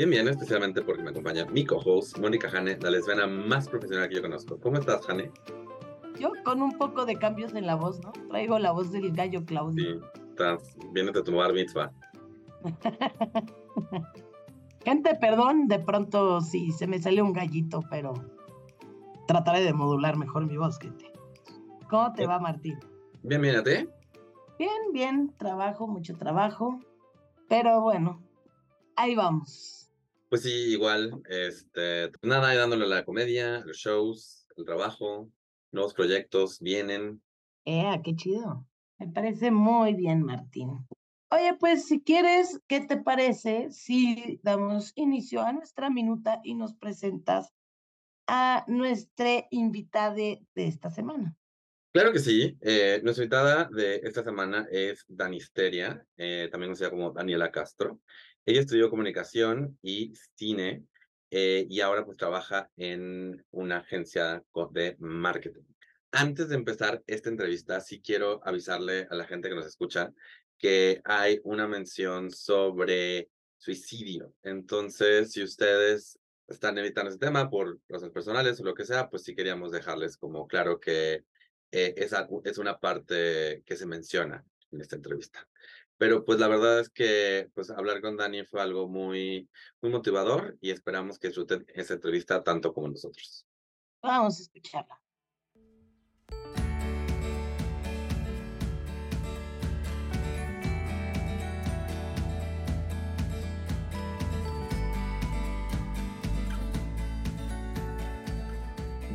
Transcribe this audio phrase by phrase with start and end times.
[0.00, 4.14] Bien, bien, especialmente porque me acompaña mi co-host, Mónica Jane, la lesbiana más profesional que
[4.14, 4.58] yo conozco.
[4.58, 5.30] ¿Cómo estás, Jane?
[6.18, 8.10] Yo con un poco de cambios en la voz, ¿no?
[8.30, 10.00] Traigo la voz del gallo Claudio.
[10.00, 11.92] Sí, estás, vienes de tu bar mitzvah.
[14.86, 18.14] Gente, perdón, de pronto sí se me salió un gallito, pero
[19.26, 21.12] trataré de modular mejor mi voz, gente.
[21.90, 22.78] ¿Cómo te va, Martín?
[23.22, 23.86] Bien, bien, ¿a ti?
[24.58, 26.80] Bien, bien, trabajo, mucho trabajo,
[27.50, 28.22] pero bueno,
[28.96, 29.79] ahí vamos.
[30.30, 35.28] Pues sí, igual, este, pues nada, dándole la comedia, los shows, el trabajo,
[35.72, 37.20] nuevos proyectos vienen.
[37.64, 38.64] Eh, qué chido.
[39.00, 40.86] Me parece muy bien, Martín.
[41.32, 46.76] Oye, pues si quieres, ¿qué te parece si damos inicio a nuestra minuta y nos
[46.76, 47.52] presentas
[48.28, 51.34] a nuestra invitada de, esta semana?
[51.92, 52.56] Claro que sí.
[52.60, 57.98] Eh, nuestra invitada de esta semana es Danisteria, eh, también conocida como Daniela Castro.
[58.46, 60.84] Ella estudió comunicación y cine
[61.30, 65.62] eh, y ahora pues trabaja en una agencia de marketing.
[66.12, 70.12] Antes de empezar esta entrevista, sí quiero avisarle a la gente que nos escucha
[70.58, 74.34] que hay una mención sobre suicidio.
[74.42, 79.22] Entonces, si ustedes están evitando ese tema por razones personales o lo que sea, pues
[79.22, 81.24] sí queríamos dejarles como claro que
[81.70, 81.94] eh,
[82.44, 85.48] es una parte que se menciona en esta entrevista.
[86.00, 89.50] Pero pues la verdad es que pues hablar con Dani fue algo muy,
[89.82, 93.44] muy motivador y esperamos que disfruten esa entrevista tanto como nosotros.
[94.02, 94.98] Vamos a escucharla.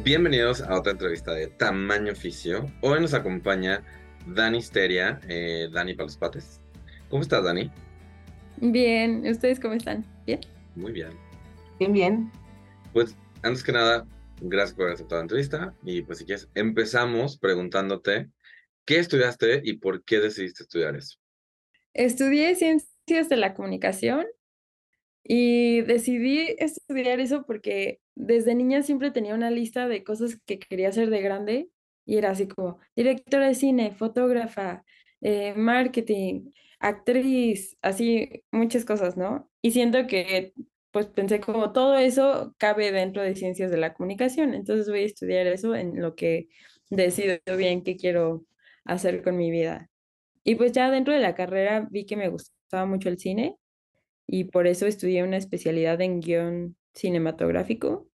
[0.03, 2.72] Bienvenidos a otra entrevista de Tamaño Oficio.
[2.84, 3.84] Hoy nos acompaña
[4.28, 6.62] Dani Steria, eh, Dani para los pates.
[7.15, 7.71] ¿Cómo estás, Dani?
[8.57, 10.03] Bien, ¿ustedes cómo están?
[10.25, 10.41] ¿Bien?
[10.75, 11.11] Muy bien.
[11.79, 12.31] Bien, bien.
[12.91, 14.05] Pues, antes que nada,
[14.41, 15.73] gracias por aceptar la entrevista.
[15.85, 18.27] Y pues, si quieres, empezamos preguntándote
[18.83, 21.17] qué estudiaste y por qué decidiste estudiar eso.
[21.93, 24.25] Estudié Ciencias de la Comunicación
[25.23, 30.89] y decidí estudiar eso porque desde niña siempre tenía una lista de cosas que quería
[30.89, 31.69] hacer de grande
[32.05, 34.83] y era así como directora de cine, fotógrafa,
[35.21, 39.50] eh, marketing, actriz, así muchas cosas, ¿no?
[39.62, 40.53] Y siento que,
[40.91, 45.06] pues pensé como todo eso cabe dentro de ciencias de la comunicación, entonces voy a
[45.06, 46.47] estudiar eso en lo que
[46.90, 48.46] decido bien qué quiero
[48.86, 49.90] hacer con mi vida.
[50.44, 53.57] Y pues ya dentro de la carrera vi que me gustaba mucho el cine
[54.28, 58.07] y por eso estudié una especialidad en guion cinematográfico.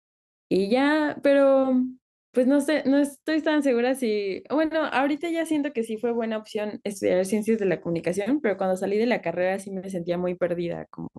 [0.49, 1.75] Y ya, pero
[2.31, 6.11] pues no sé, no estoy tan segura si, bueno, ahorita ya siento que sí fue
[6.11, 9.89] buena opción estudiar ciencias de la comunicación, pero cuando salí de la carrera sí me
[9.89, 11.09] sentía muy perdida, como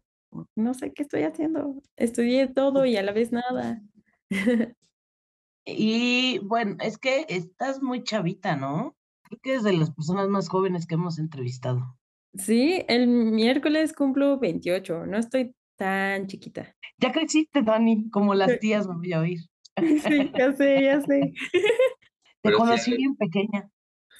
[0.56, 1.74] no sé qué estoy haciendo.
[1.96, 3.82] Estudié todo y a la vez nada.
[5.66, 8.96] Y bueno, es que estás muy chavita, ¿no?
[9.22, 11.96] Creo que es de las personas más jóvenes que hemos entrevistado.
[12.34, 16.74] Sí, el miércoles cumplo 28, no estoy tan chiquita.
[16.98, 19.49] Ya creciste, Dani, como las tías me voy a oír.
[19.80, 21.32] Sí, ya sé, ya sé.
[22.42, 23.70] Te conocí bien pequeña.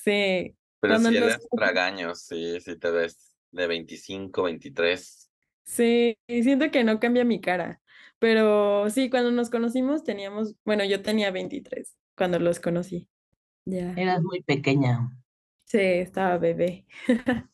[0.03, 0.57] Sí.
[0.81, 5.31] Pero si eres tragaños, sí, sí te ves de 25, 23.
[5.65, 7.81] Sí, siento que no cambia mi cara.
[8.19, 13.09] Pero sí, cuando nos conocimos teníamos, bueno, yo tenía 23 cuando los conocí.
[13.67, 13.93] Ya.
[13.93, 15.11] Eras muy pequeña.
[15.65, 16.87] Sí, estaba bebé.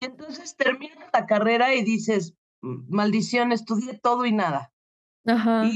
[0.00, 4.72] Entonces terminas la carrera y dices, maldición, estudié todo y nada.
[5.24, 5.70] Ajá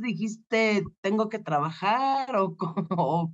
[0.00, 2.56] dijiste, tengo que trabajar o,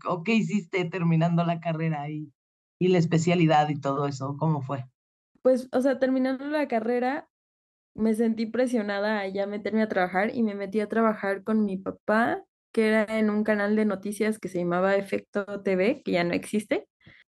[0.05, 2.33] o, qué hiciste terminando la carrera y,
[2.79, 4.37] y la especialidad y todo eso?
[4.39, 4.85] ¿Cómo fue?
[5.43, 7.29] Pues, o sea, terminando la carrera,
[7.95, 11.77] me sentí presionada a ya meterme a trabajar y me metí a trabajar con mi
[11.77, 12.43] papá,
[12.73, 16.35] que era en un canal de noticias que se llamaba Efecto TV, que ya no
[16.35, 16.87] existe.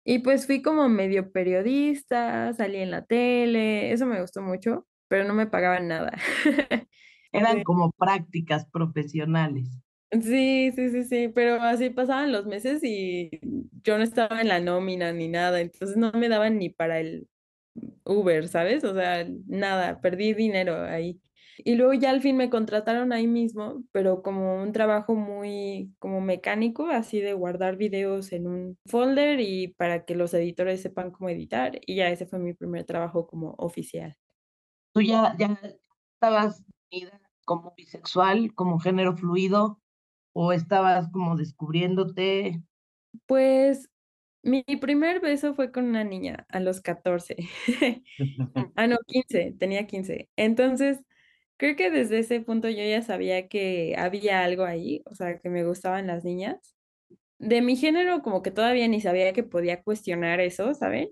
[0.05, 5.25] Y pues fui como medio periodista, salí en la tele, eso me gustó mucho, pero
[5.25, 6.13] no me pagaban nada.
[7.33, 9.67] Eran como prácticas profesionales.
[10.11, 13.31] Sí, sí, sí, sí, pero así pasaban los meses y
[13.83, 17.27] yo no estaba en la nómina ni nada, entonces no me daban ni para el
[18.05, 18.83] Uber, ¿sabes?
[18.83, 21.21] O sea, nada, perdí dinero ahí.
[21.59, 26.21] Y luego ya al fin me contrataron ahí mismo, pero como un trabajo muy como
[26.21, 31.29] mecánico, así de guardar videos en un folder y para que los editores sepan cómo
[31.29, 31.79] editar.
[31.85, 34.15] Y ya ese fue mi primer trabajo como oficial.
[34.93, 35.59] ¿Tú ya, ya
[36.15, 36.63] estabas
[37.43, 39.81] como bisexual, como género fluido,
[40.33, 42.61] o estabas como descubriéndote?
[43.25, 43.89] Pues
[44.43, 47.37] mi primer beso fue con una niña a los 14.
[48.75, 50.29] ah, no, 15, tenía 15.
[50.35, 50.99] Entonces,
[51.57, 55.49] creo que desde ese punto yo ya sabía que había algo ahí, o sea, que
[55.49, 56.75] me gustaban las niñas.
[57.39, 61.09] De mi género, como que todavía ni sabía que podía cuestionar eso, ¿saben?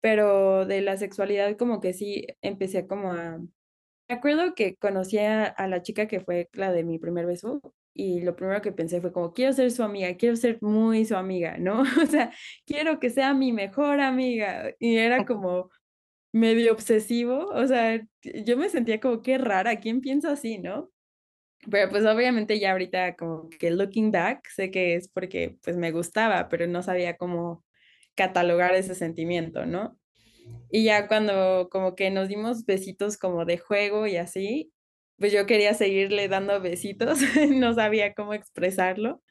[0.00, 3.40] Pero de la sexualidad, como que sí empecé como a...
[4.08, 7.60] Me acuerdo que conocí a, a la chica que fue la de mi primer beso
[7.94, 11.16] y lo primero que pensé fue como, quiero ser su amiga, quiero ser muy su
[11.16, 11.82] amiga, ¿no?
[12.02, 12.32] O sea,
[12.64, 14.72] quiero que sea mi mejor amiga.
[14.78, 15.70] Y era como
[16.32, 20.90] medio obsesivo, o sea, yo me sentía como, qué rara, ¿quién piensa así, no?
[21.70, 25.92] Pero pues obviamente ya ahorita como que looking back, sé que es porque pues me
[25.92, 27.64] gustaba, pero no sabía cómo
[28.14, 29.98] catalogar ese sentimiento, ¿no?
[30.70, 34.72] Y ya cuando como que nos dimos besitos como de juego y así,
[35.18, 37.18] pues yo quería seguirle dando besitos,
[37.50, 39.22] no sabía cómo expresarlo.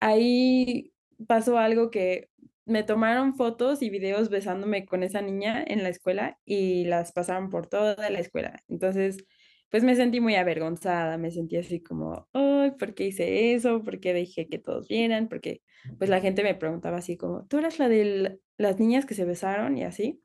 [0.00, 0.92] Ahí
[1.26, 2.28] pasó algo que
[2.66, 7.50] me tomaron fotos y videos besándome con esa niña en la escuela y las pasaron
[7.50, 8.62] por toda la escuela.
[8.68, 9.24] Entonces,
[9.70, 13.82] pues me sentí muy avergonzada, me sentí así como, ay, ¿por qué hice eso?
[13.82, 15.28] ¿Por qué dejé que todos vieran?
[15.28, 15.62] Porque
[15.98, 19.24] pues la gente me preguntaba así como, ¿tú eras la de las niñas que se
[19.24, 20.22] besaron y así?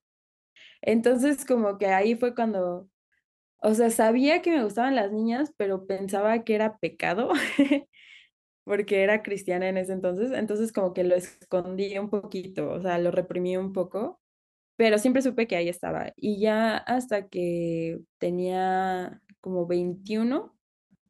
[0.82, 2.90] Entonces, como que ahí fue cuando
[3.62, 7.30] o sea, sabía que me gustaban las niñas, pero pensaba que era pecado,
[8.64, 12.98] porque era cristiana en ese entonces, entonces como que lo escondí un poquito, o sea,
[13.00, 14.22] lo reprimí un poco,
[14.78, 16.14] pero siempre supe que ahí estaba.
[16.18, 20.56] Y ya hasta que tenía como 21,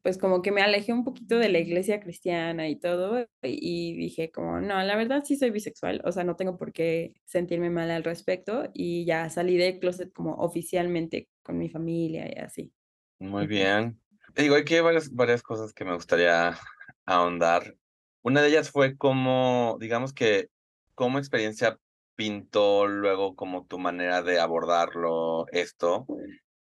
[0.02, 4.30] pues como que me alejé un poquito de la iglesia cristiana y todo, y dije
[4.30, 7.90] como, no, la verdad sí soy bisexual, o sea, no tengo por qué sentirme mal
[7.90, 12.72] al respecto, y ya salí de closet como oficialmente con mi familia y así.
[13.18, 14.00] Muy bien.
[14.34, 16.56] Te digo, aquí hay varias, varias cosas que me gustaría
[17.04, 17.76] ahondar.
[18.22, 20.48] Una de ellas fue como, digamos que,
[20.94, 21.78] como experiencia
[22.14, 26.06] pintó luego como tu manera de abordarlo esto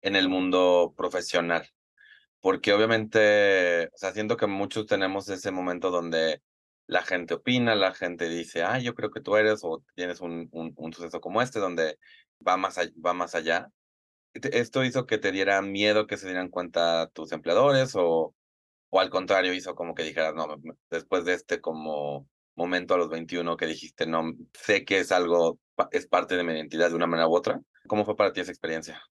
[0.03, 1.69] en el mundo profesional
[2.41, 6.43] porque obviamente, o sea, siento que muchos tenemos ese momento donde
[6.87, 10.49] la gente opina, la gente dice, ah, yo creo que tú eres o tienes un,
[10.53, 11.99] un, suceso como este donde
[12.47, 13.69] va más, allá, va más allá.
[14.33, 18.35] ¿Esto hizo que te diera miedo que se dieran cuenta tus empleadores o,
[18.91, 20.47] o al contrario hizo como que dijeras, no,
[20.91, 25.59] después de este como momento a los 21 que dijiste, no, sé que es algo,
[25.91, 27.61] es parte de mi identidad de una manera u otra?
[27.87, 29.03] ¿Cómo fue para ti esa experiencia?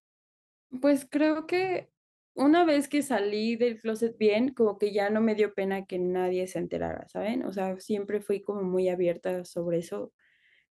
[0.81, 1.89] Pues creo que
[2.37, 5.99] una vez que salí del closet bien, como que ya no me dio pena que
[5.99, 7.43] nadie se enterara, ¿saben?
[7.45, 10.13] O sea, siempre fui como muy abierta sobre eso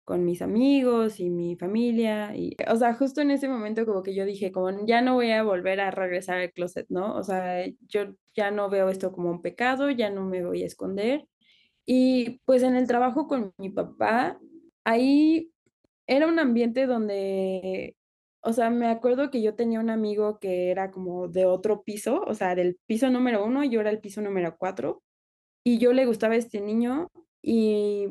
[0.06, 4.16] con mis amigos y mi familia y, o sea, justo en ese momento como que
[4.16, 7.16] yo dije, como ya no voy a volver a regresar al closet, ¿no?
[7.16, 10.68] O sea, yo ya no veo esto como un pecado, ya no me voy a
[10.68, 11.28] esconder.
[11.86, 14.40] Y pues en el trabajo con mi papá,
[14.84, 15.52] ahí
[16.08, 17.96] era un ambiente donde
[18.46, 22.24] o sea, me acuerdo que yo tenía un amigo que era como de otro piso,
[22.28, 25.04] o sea, del piso número uno, y yo era el piso número cuatro,
[25.64, 27.10] y yo le gustaba este niño
[27.42, 28.08] y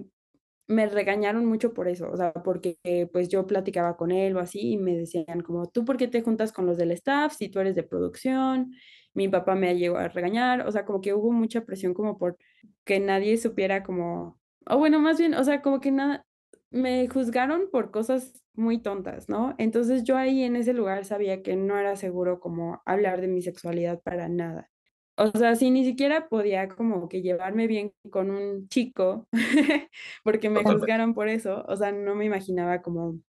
[0.67, 2.79] me regañaron mucho por eso, o sea, porque
[3.13, 6.23] pues yo platicaba con él o así y me decían como, ¿tú por qué te
[6.23, 8.73] juntas con los del staff si tú eres de producción?
[9.15, 12.37] Mi papá me llegó a regañar, o sea, como que hubo mucha presión como por
[12.85, 16.27] que nadie supiera como, o bueno, más bien, o sea, como que nada,
[16.75, 19.55] me juzgaron por cosas muy tontas, ¿no?
[19.59, 23.43] Entonces yo ahí en ese lugar sabía que no era seguro como hablar de mi
[23.43, 24.71] sexualidad para nada.
[25.17, 29.29] O sea, si ni siquiera podía como que llevarme bien con un chico,
[30.25, 33.21] porque me juzgaron por eso, o sea, no me imaginaba como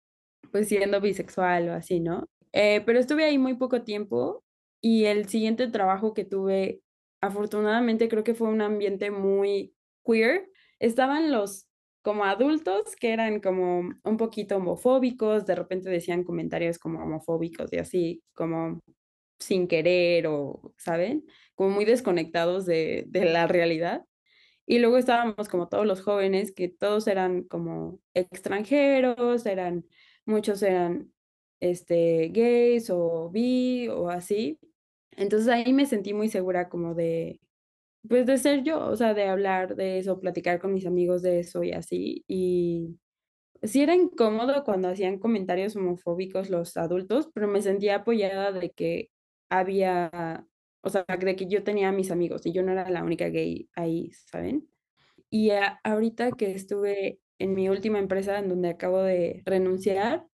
[0.50, 2.26] pues siendo bisexual o así, ¿no?
[2.52, 4.42] Eh, pero estuve ahí muy poco tiempo
[4.80, 6.80] y el siguiente trabajo que tuve,
[7.20, 9.74] afortunadamente creo que fue un ambiente muy
[10.06, 10.50] queer.
[10.78, 11.66] Estaban los
[12.04, 17.78] como adultos que eran como un poquito homofóbicos, de repente decían comentarios como homofóbicos y
[17.78, 18.80] así, como
[19.38, 21.24] sin querer o, ¿saben?
[21.54, 24.04] Como muy desconectados de, la realidad.
[24.66, 29.86] Y luego estábamos como todos los jóvenes, que todos eran como extranjeros, eran,
[30.26, 31.10] muchos eran
[31.60, 34.58] este, gays o bi o así.
[35.12, 37.40] Entonces ahí me sentí muy segura como de,
[38.08, 41.40] pues de ser yo, o sea, de hablar de eso, platicar con mis amigos de
[41.40, 42.24] eso y así.
[42.28, 42.98] Y
[43.62, 49.10] sí era incómodo cuando hacían comentarios homofóbicos los adultos, pero me sentía apoyada de que
[49.50, 50.46] había,
[50.82, 53.28] o sea, de que yo tenía a mis amigos y yo no era la única
[53.28, 54.68] gay ahí, ¿saben?
[55.30, 55.50] Y
[55.84, 60.26] ahorita que estuve en mi última empresa en donde acabo de renunciar,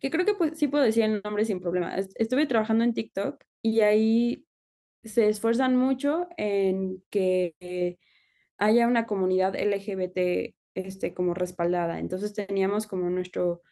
[0.00, 1.96] que creo que pues, sí puedo decir el nombre sin problema.
[2.16, 4.46] Estuve trabajando en TikTok y ahí
[5.04, 7.98] se esfuerzan mucho en que
[8.58, 11.98] haya una comunidad LGBT este, como respaldada.
[11.98, 13.62] Entonces teníamos como nuestro,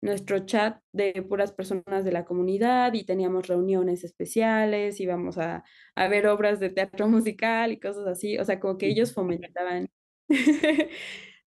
[0.00, 5.64] nuestro chat de puras personas de la comunidad y teníamos reuniones especiales, íbamos a,
[5.94, 8.38] a ver obras de teatro musical y cosas así.
[8.38, 9.88] O sea, como que ellos fomentaban,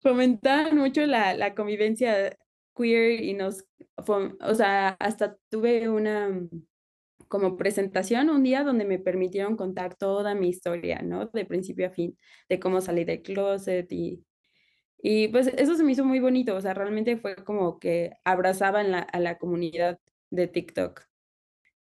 [0.02, 2.38] fomentaban mucho la, la convivencia
[2.76, 3.66] queer y nos,
[4.08, 6.30] o sea, hasta tuve una
[7.34, 11.26] como presentación un día donde me permitieron contar toda mi historia, ¿no?
[11.26, 12.16] De principio a fin,
[12.48, 14.24] de cómo salí del closet y,
[15.02, 18.92] y pues eso se me hizo muy bonito, o sea, realmente fue como que abrazaban
[18.92, 20.00] la, a la comunidad
[20.30, 21.08] de TikTok.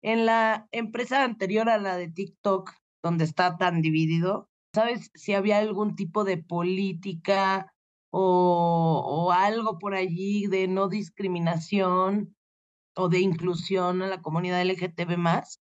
[0.02, 5.58] En la empresa anterior a la de TikTok, donde está tan dividido, ¿sabes si había
[5.58, 7.72] algún tipo de política
[8.10, 12.35] o, o algo por allí de no discriminación
[12.96, 15.62] o de inclusión a la comunidad LGTB más,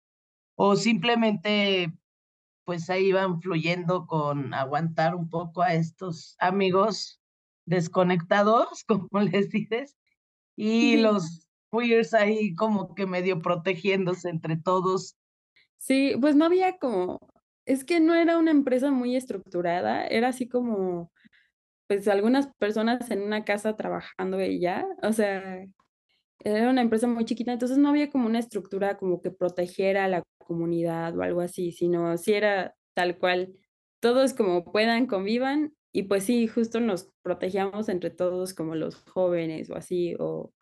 [0.56, 1.92] o simplemente
[2.64, 7.18] pues ahí iban fluyendo con aguantar un poco a estos amigos
[7.64, 9.96] desconectados, como les dices,
[10.56, 15.16] y los queers ahí como que medio protegiéndose entre todos.
[15.78, 17.20] Sí, pues no había como,
[17.64, 21.10] es que no era una empresa muy estructurada, era así como,
[21.86, 25.64] pues algunas personas en una casa trabajando y ya, o sea,
[26.40, 30.08] era una empresa muy chiquita, entonces no había como una estructura como que protegiera a
[30.08, 33.54] la comunidad o algo así, sino si era tal cual,
[34.00, 39.70] todos como puedan, convivan y pues sí, justo nos protegíamos entre todos como los jóvenes
[39.70, 40.52] o así, o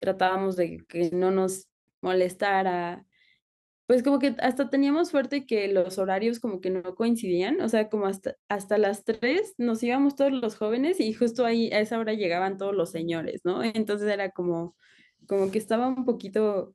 [0.00, 1.68] tratábamos de que no nos
[2.02, 3.06] molestara.
[3.86, 7.88] Pues como que hasta teníamos suerte que los horarios como que no coincidían, o sea,
[7.90, 11.98] como hasta, hasta las tres nos íbamos todos los jóvenes y justo ahí a esa
[11.98, 13.62] hora llegaban todos los señores, ¿no?
[13.62, 14.76] Entonces era como,
[15.26, 16.74] como que estaba un poquito,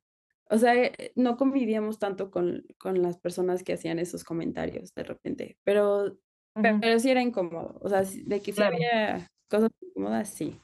[0.50, 5.04] o sea, eh, no convivíamos tanto con, con las personas que hacían esos comentarios de
[5.04, 6.18] repente, pero,
[6.54, 10.60] pero, sí era incómodo, o sea, de que había cosas incómodas, sí.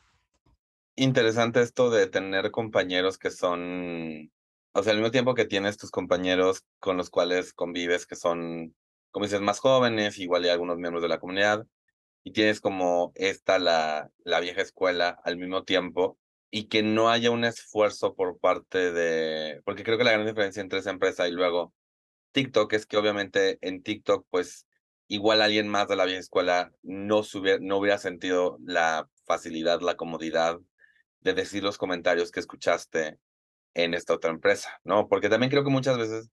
[0.96, 4.32] Interesante esto de tener compañeros que son,
[4.74, 8.76] o sea, al mismo tiempo que tienes tus compañeros con los cuales convives, que son,
[9.12, 11.66] como dices, más jóvenes, igual hay algunos miembros de la comunidad,
[12.24, 16.18] y tienes como esta, la, la vieja escuela al mismo tiempo,
[16.56, 20.62] y que no haya un esfuerzo por parte de, porque creo que la gran diferencia
[20.62, 21.74] entre esa empresa y luego
[22.32, 24.68] TikTok es que obviamente en TikTok, pues
[25.08, 29.96] igual alguien más de la vieja escuela no, hubiera, no hubiera sentido la facilidad, la
[29.96, 30.60] comodidad
[31.22, 33.18] de decir los comentarios que escuchaste
[33.74, 35.08] en esta otra empresa, ¿no?
[35.08, 36.30] Porque también creo que muchas veces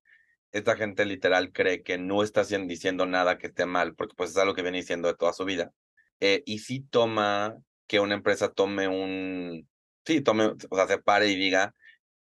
[0.53, 4.37] esta gente literal cree que no está diciendo nada que esté mal, porque pues es
[4.37, 5.73] algo que viene diciendo de toda su vida.
[6.21, 9.67] Eh, y sí toma que una empresa tome un,
[10.05, 11.75] sí, tome, o sea, se pare y diga,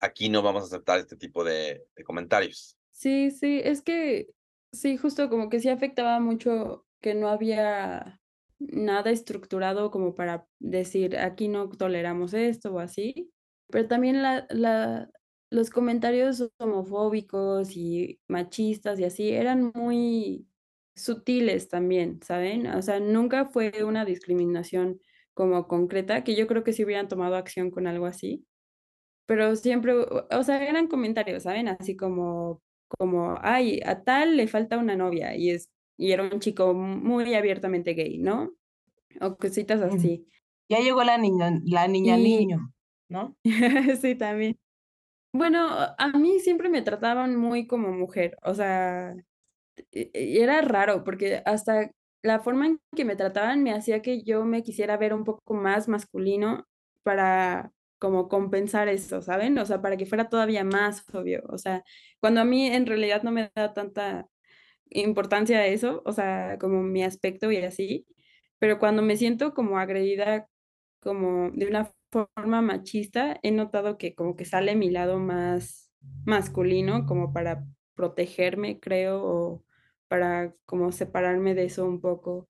[0.01, 2.77] aquí no vamos a aceptar este tipo de, comentarios.
[2.91, 4.29] Sí, sí, es que
[4.73, 8.21] sí, justo como que sí afectaba mucho que no había
[8.59, 13.33] nada estructurado como para decir, aquí no toleramos esto o así,
[13.69, 14.23] pero también
[15.51, 20.47] los comentarios homofóbicos y machistas y así eran muy
[20.95, 22.67] sutiles también, ¿saben?
[22.67, 25.01] O sea, nunca fue una discriminación
[25.41, 28.45] como concreta, que yo creo que si hubieran tomado acción con algo así,
[29.25, 31.69] pero siempre, o sea, eran comentarios, ¿saben?
[31.69, 36.41] Así como, como, ay, a tal le falta una novia y, es, y era un
[36.41, 38.53] chico muy abiertamente gay, ¿no?
[39.23, 40.27] O cositas así.
[40.69, 42.75] Ya llegó la niña, la niña niño,
[43.09, 43.35] ¿no?
[44.03, 44.59] sí, también.
[45.33, 49.15] Bueno, a mí siempre me trataban muy como mujer, o sea,
[49.91, 54.23] e, e, era raro porque hasta la forma en que me trataban me hacía que
[54.23, 56.67] yo me quisiera ver un poco más masculino
[57.03, 59.59] para como compensar eso, ¿saben?
[59.59, 61.43] O sea, para que fuera todavía más obvio.
[61.49, 61.85] O sea,
[62.21, 64.27] cuando a mí en realidad no me da tanta
[64.91, 68.07] importancia eso, o sea, como mi aspecto y así,
[68.59, 70.49] pero cuando me siento como agredida
[71.01, 75.91] como de una forma machista, he notado que como que sale mi lado más
[76.25, 79.65] masculino como para protegerme, creo,
[80.11, 82.49] para como separarme de eso un poco.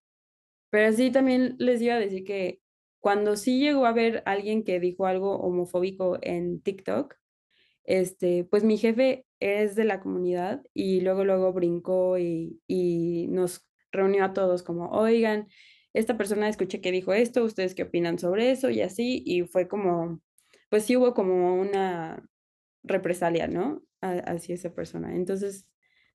[0.71, 2.63] Pero sí también les iba a decir que
[3.01, 7.17] cuando sí llegó a ver alguien que dijo algo homofóbico en TikTok,
[7.85, 13.69] este, pues mi jefe es de la comunidad y luego luego brincó y, y nos
[13.93, 15.49] reunió a todos como, oigan,
[15.93, 18.71] esta persona escuché que dijo esto, ¿ustedes qué opinan sobre eso?
[18.71, 20.23] Y así, y fue como,
[20.71, 22.27] pues sí hubo como una
[22.85, 23.83] represalia, ¿no?
[24.01, 25.15] hacia esa persona.
[25.15, 25.67] Entonces,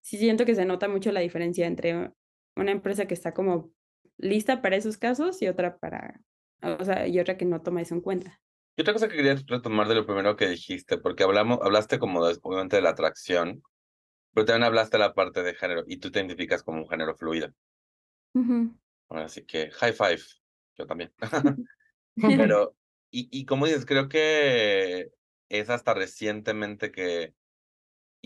[0.05, 2.12] sí siento que se nota mucho la diferencia entre
[2.55, 3.71] una empresa que está como
[4.17, 6.21] lista para esos casos y otra para,
[6.62, 8.39] o sea, y otra que no toma eso en cuenta.
[8.77, 12.24] Y otra cosa que quería retomar de lo primero que dijiste, porque hablamos, hablaste como
[12.24, 13.63] de, obviamente de la atracción,
[14.31, 17.15] pero también hablaste de la parte de género y tú te identificas como un género
[17.15, 17.51] fluido.
[19.09, 20.21] Así que high five,
[20.77, 21.12] yo también.
[22.38, 22.75] pero,
[23.09, 25.09] y, y como dices, creo que
[25.50, 27.33] es hasta recientemente que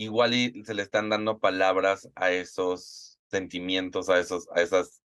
[0.02, 5.02] igual y se le están dando palabras a esos sentimientos, a, esos, a, esas,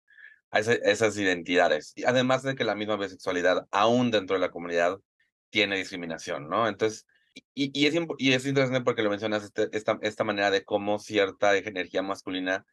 [0.50, 1.92] a, esas identidades.
[1.96, 4.98] Y además de que la misma bisexualidad, aún dentro de la comunidad,
[5.50, 6.68] tiene discriminación, ¿no?
[6.68, 7.06] Entonces,
[7.54, 10.98] y, y, es, y es interesante porque lo mencionas, este, esta, esta manera de cómo
[10.98, 12.66] cierta energía masculina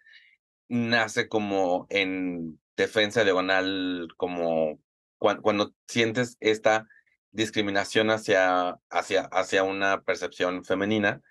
[0.68, 4.80] nace como en defensa diagonal, como
[5.18, 6.86] cuando, cuando sientes esta
[7.32, 11.22] discriminación hacia, hacia, hacia una percepción femenina,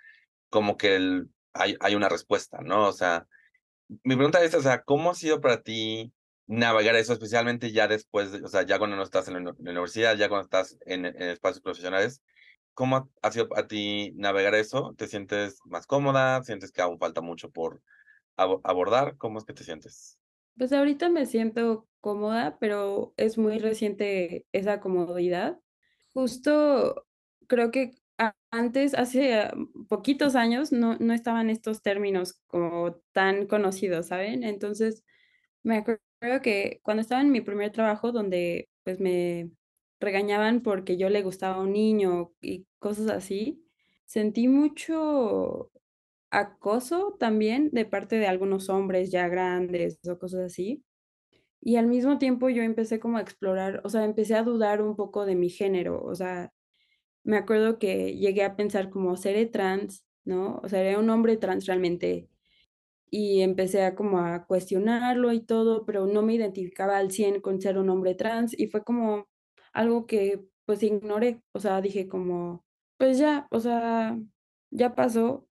[0.51, 2.89] como que hay, hay una respuesta, ¿no?
[2.89, 3.27] O sea,
[4.05, 6.13] mi pregunta es, o sea, ¿cómo ha sido para ti
[6.49, 10.29] navegar eso, especialmente ya después, o sea, ya cuando no estás en la, universidad, ya
[10.29, 12.23] cuando estás en, espacios profesionales,
[12.75, 14.95] ¿cómo ha sido a ti navegar eso?
[14.97, 16.43] ¿Te sientes más cómoda?
[16.43, 17.83] ¿Sientes que aún falta mucho por
[18.37, 19.17] abordar?
[19.19, 20.19] ¿Cómo es que te sientes?
[20.57, 25.59] Pues ahorita me siento cómoda, pero es muy reciente esa comodidad.
[26.15, 27.07] Justo
[27.47, 27.93] creo que
[28.51, 29.49] antes, hace
[29.89, 34.45] poquitos años, no, no estaban estos términos como tan conocidos, ¿saben?
[34.45, 35.05] Entonces,
[35.63, 36.01] me acuerdo
[36.43, 39.51] que cuando estaba en mi primer trabajo, donde pues me
[40.01, 43.65] regañaban porque yo le gustaba a un niño y cosas así,
[44.07, 45.71] sentí mucho
[46.31, 50.85] acoso también de parte de algunos hombres ya grandes o cosas así.
[51.61, 54.97] Y al mismo tiempo yo empecé como a explorar, o sea, empecé a dudar un
[54.97, 56.53] poco de mi género, o sea,
[57.25, 60.57] me acuerdo que llegué a pensar como seré trans, ¿no?
[60.63, 62.29] O sea, ¿seré un hombre trans realmente?
[63.11, 67.61] y empecé a como a cuestionarlo y todo, pero no me identificaba al 100 con
[67.61, 69.29] ser un hombre trans y fue como
[69.73, 72.65] algo que pues ignoré, o sea, dije como,
[72.99, 74.19] pues ya, o sea,
[74.71, 75.49] ya pasó,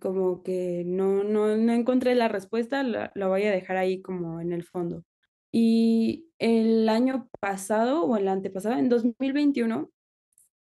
[0.00, 4.40] como que no, no, no encontré la respuesta, la, la voy a dejar ahí como
[4.40, 5.04] en el fondo.
[5.52, 9.90] Y el año pasado o el antepasado, en 2021,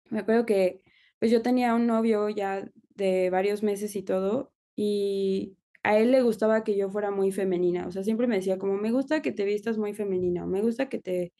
[0.09, 0.81] me acuerdo que
[1.19, 6.21] pues yo tenía un novio ya de varios meses y todo, y a él le
[6.21, 9.31] gustaba que yo fuera muy femenina, o sea, siempre me decía como, me gusta que
[9.31, 11.33] te vistas muy femenina, me gusta que te,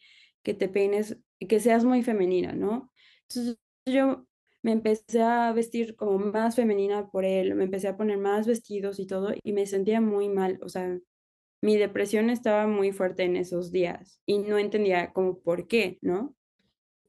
[0.44, 2.92] que te peines, que seas muy femenina, ¿no?
[3.30, 4.26] Entonces yo
[4.62, 9.00] me empecé a vestir como más femenina por él, me empecé a poner más vestidos
[9.00, 10.98] y todo, y me sentía muy mal, o sea,
[11.62, 16.36] mi depresión estaba muy fuerte en esos días y no entendía como por qué, ¿no?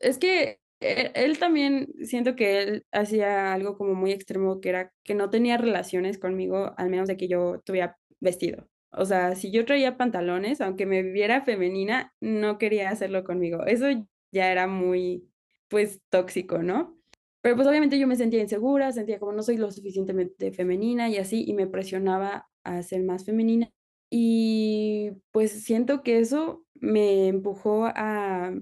[0.00, 4.92] Es que e, él también siento que él hacía algo como muy extremo, que era
[5.04, 8.68] que no tenía relaciones conmigo, al menos de que yo tuviera vestido.
[8.92, 13.64] O sea, si yo traía pantalones, aunque me viera femenina, no quería hacerlo conmigo.
[13.66, 13.86] Eso
[14.32, 15.28] ya era muy,
[15.68, 16.96] pues, tóxico, ¿no?
[17.42, 21.18] Pero pues obviamente yo me sentía insegura, sentía como no soy lo suficientemente femenina y
[21.18, 23.70] así, y me presionaba a ser más femenina.
[24.10, 28.54] Y pues siento que eso me empujó a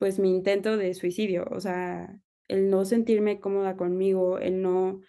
[0.00, 5.02] pues mi intento de suicidio, o sea, el no sentirme cómoda conmigo, el no,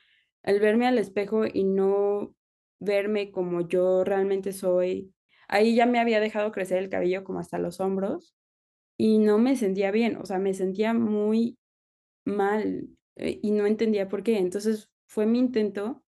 [0.43, 2.35] el verme al espejo y no
[2.81, 5.13] verme como yo realmente soy.
[5.47, 8.35] Ahí ya me había dejado crecer el cabello como hasta los hombros
[8.97, 11.57] y no me sentía bien, o sea, me sentía muy
[12.25, 14.39] mal eh, y no entendía por qué.
[14.39, 16.03] Entonces fue mi intento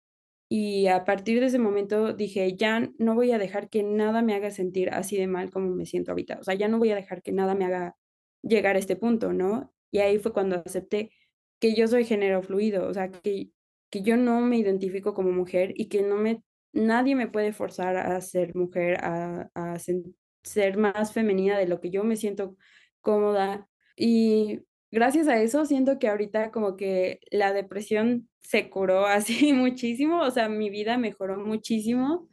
[0.49, 4.35] y a partir de ese momento dije, ya no voy a dejar que nada me
[4.35, 6.95] haga sentir así de mal como me siento ahorita, o sea, ya no voy a
[6.95, 7.97] dejar que nada me haga
[8.41, 9.73] llegar a este punto, ¿no?
[9.91, 11.11] Y ahí fue cuando acepté
[11.59, 13.49] que yo soy género fluido, o sea, que,
[13.89, 17.97] que yo no me identifico como mujer y que no me, nadie me puede forzar
[17.97, 22.55] a ser mujer, a, a ser más femenina de lo que yo me siento
[23.01, 23.67] cómoda.
[23.95, 30.21] Y gracias a eso siento que ahorita como que la depresión se curó así muchísimo,
[30.21, 32.29] o sea, mi vida mejoró muchísimo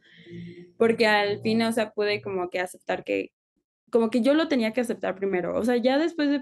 [0.77, 3.31] porque al fin, o sea, pude como que aceptar que,
[3.91, 5.57] como que yo lo tenía que aceptar primero.
[5.57, 6.41] O sea, ya después de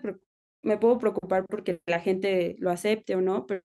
[0.64, 3.62] me puedo preocupar porque la gente lo acepte o no, pero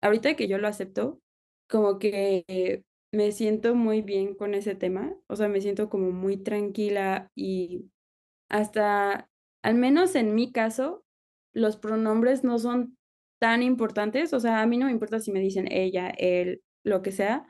[0.00, 1.20] ahorita que yo lo acepto,
[1.68, 5.14] como que me siento muy bien con ese tema.
[5.26, 7.90] O sea, me siento como muy tranquila y
[8.48, 9.28] hasta,
[9.62, 11.04] al menos en mi caso,
[11.52, 12.96] los pronombres no son
[13.38, 14.32] tan importantes.
[14.32, 17.46] O sea, a mí no me importa si me dicen ella, él, lo que sea,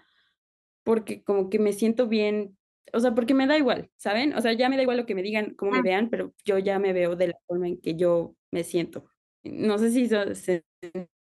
[0.85, 2.56] porque como que me siento bien
[2.93, 4.35] o sea, porque me da igual, ¿saben?
[4.35, 5.83] O sea, ya me da igual lo que me digan, cómo me ah.
[5.83, 9.07] vean, pero yo ya me veo de la forma en que yo me siento.
[9.45, 10.65] No sé si eso se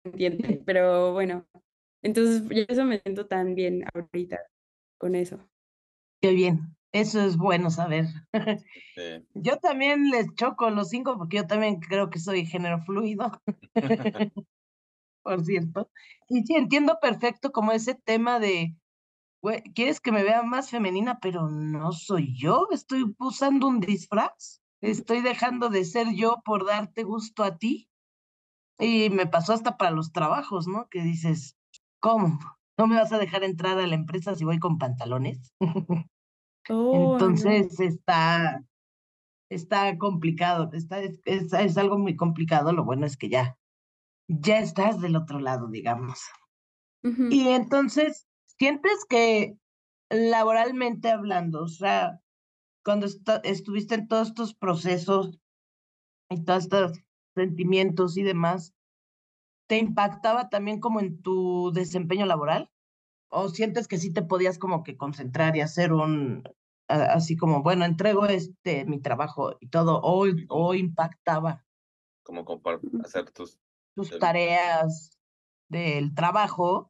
[0.05, 1.47] entiende, pero bueno,
[2.03, 4.41] Entonces, yo eso me siento tan bien ahorita
[4.99, 5.39] con eso.
[6.21, 8.07] Qué bien, eso es bueno saber.
[8.97, 9.25] Sí.
[9.33, 13.41] Yo también les choco los cinco porque yo también creo que soy género fluido,
[15.23, 15.91] por cierto.
[16.29, 18.75] Y sí, entiendo perfecto como ese tema de,
[19.43, 24.61] güey, quieres que me vea más femenina, pero no soy yo, estoy usando un disfraz,
[24.81, 27.89] estoy dejando de ser yo por darte gusto a ti.
[28.79, 30.89] Y me pasó hasta para los trabajos, ¿no?
[30.89, 31.55] Que dices,
[32.01, 32.39] ¿cómo?
[32.79, 35.53] ¿No me vas a dejar entrar a la empresa si voy con pantalones?
[36.69, 37.13] Oh, no.
[37.13, 38.63] Entonces está,
[39.51, 42.73] está complicado, está, es, es, es algo muy complicado.
[42.73, 43.59] Lo bueno es que ya,
[44.29, 46.21] ya estás del otro lado, digamos.
[47.03, 48.29] Y entonces,
[48.61, 49.57] ¿sientes que
[50.11, 52.21] laboralmente hablando, o sea,
[52.85, 53.07] cuando
[53.43, 55.39] estuviste en todos estos procesos
[56.29, 56.99] y todos estos
[57.35, 58.75] sentimientos y demás,
[59.67, 62.71] ¿te impactaba también como en tu desempeño laboral?
[63.31, 66.43] ¿O sientes que sí te podías como que concentrar y hacer un,
[66.89, 71.65] así como, bueno, entrego este, mi trabajo y todo, o, o impactaba
[72.25, 72.45] Como
[73.05, 73.59] hacer tus...
[73.95, 75.19] tus tareas
[75.71, 76.90] del trabajo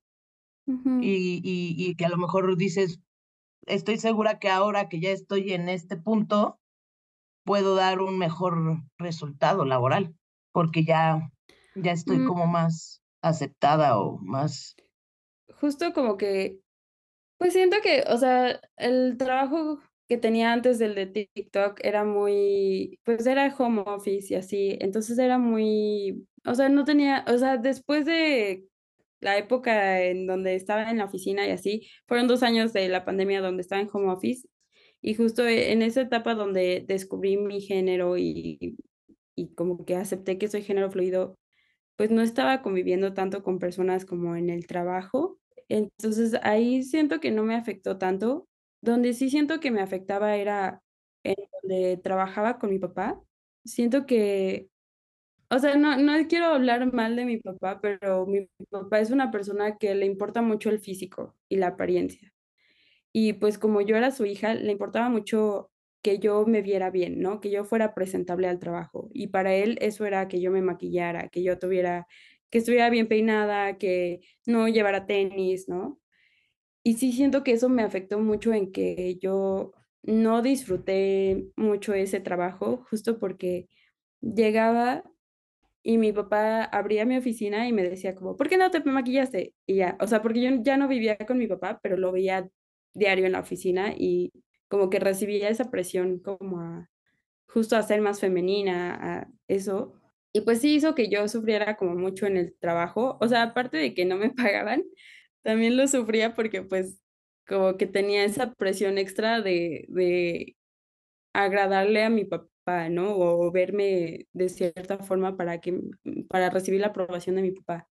[1.00, 3.00] Y, y, y que a lo mejor dices,
[3.66, 6.60] estoy segura que ahora que ya estoy en este punto,
[7.44, 10.14] puedo dar un mejor resultado laboral,
[10.52, 11.30] porque ya,
[11.74, 12.28] ya estoy Mm.
[12.28, 14.76] como más aceptada o más...
[15.60, 16.60] Justo como que,
[17.38, 22.98] pues siento que, o sea, el trabajo que tenía antes del de TikTok era muy,
[23.04, 27.58] pues era home office y así, entonces era muy, o sea, no tenía, o sea,
[27.58, 28.64] después de
[29.20, 33.04] la época en donde estaba en la oficina y así, fueron dos años de la
[33.04, 34.48] pandemia donde estaba en home office
[35.02, 38.76] y justo e- en esa etapa donde descubrí mi género y,
[39.34, 41.38] y como que acepté que soy género fluido,
[41.96, 45.38] pues no estaba conviviendo tanto con personas como en el trabajo.
[45.68, 48.48] Entonces ahí siento que no me afectó tanto.
[48.82, 50.82] Donde sí siento que me afectaba era
[51.22, 53.20] en donde trabajaba con mi papá.
[53.64, 54.68] Siento que,
[55.50, 59.30] o sea, no, no quiero hablar mal de mi papá, pero mi papá es una
[59.30, 62.32] persona que le importa mucho el físico y la apariencia.
[63.12, 65.70] Y pues como yo era su hija, le importaba mucho
[66.02, 67.40] que yo me viera bien, ¿no?
[67.40, 69.10] Que yo fuera presentable al trabajo.
[69.12, 72.06] Y para él eso era que yo me maquillara, que yo tuviera,
[72.50, 76.00] que estuviera bien peinada, que no llevara tenis, ¿no?
[76.82, 82.20] Y sí siento que eso me afectó mucho en que yo no disfruté mucho ese
[82.20, 83.68] trabajo, justo porque
[84.20, 85.04] llegaba
[85.82, 89.54] y mi papá abría mi oficina y me decía como, ¿por qué no te maquillaste?
[89.66, 92.48] Y ya, o sea, porque yo ya no vivía con mi papá, pero lo veía
[92.94, 94.32] diario en la oficina y
[94.68, 96.88] como que recibía esa presión como a
[97.48, 99.94] justo a ser más femenina, a eso.
[100.32, 103.18] Y pues sí hizo que yo sufriera como mucho en el trabajo.
[103.20, 104.82] O sea, aparte de que no me pagaban,
[105.42, 107.00] también lo sufría porque pues
[107.46, 110.56] como que tenía esa presión extra de, de
[111.32, 112.48] agradarle a mi papá,
[112.90, 113.16] ¿no?
[113.16, 117.88] O verme de cierta forma para que, mm, para recibir la aprobación de mi papá.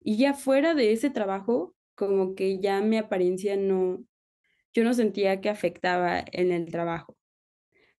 [0.00, 4.04] Y ya fuera de ese trabajo, como que ya mi apariencia no,
[4.74, 7.16] yo no sentía que afectaba en el trabajo.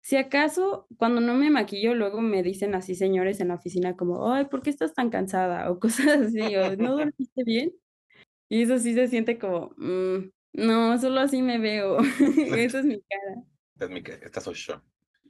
[0.01, 4.31] Si acaso, cuando no me maquillo, luego me dicen así señores en la oficina como,
[4.34, 5.69] ay, ¿por qué estás tan cansada?
[5.71, 7.73] O cosas así, o ¿no dormiste bien?
[8.49, 11.97] Y eso sí se siente como, "Mm, no, solo así me veo.
[12.67, 13.43] Esa es mi cara.
[13.75, 14.81] Esta, es mi, esta soy yo.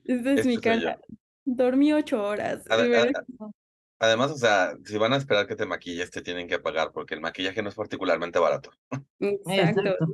[0.06, 0.82] Esta es mi Este yo.
[0.82, 1.00] cara.
[1.46, 2.64] Dormí ocho horas.
[2.70, 3.52] A-.
[4.00, 7.14] Además, o sea, si van a esperar que te maquilles, te tienen que pagar porque
[7.14, 8.72] el maquillaje no es particularmente barato.
[9.20, 9.82] Exacto.
[9.82, 10.08] Exacto.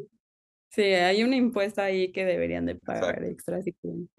[0.70, 3.26] Sí, hay un impuesto ahí que deberían de pagar Exacto.
[3.32, 4.10] extra si quieren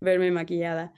[0.00, 0.92] verme maquillada.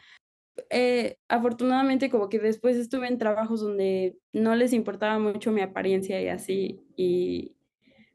[0.70, 6.20] Eh, afortunadamente, como que después estuve en trabajos donde no les importaba mucho mi apariencia
[6.20, 6.80] y así.
[6.96, 7.56] Y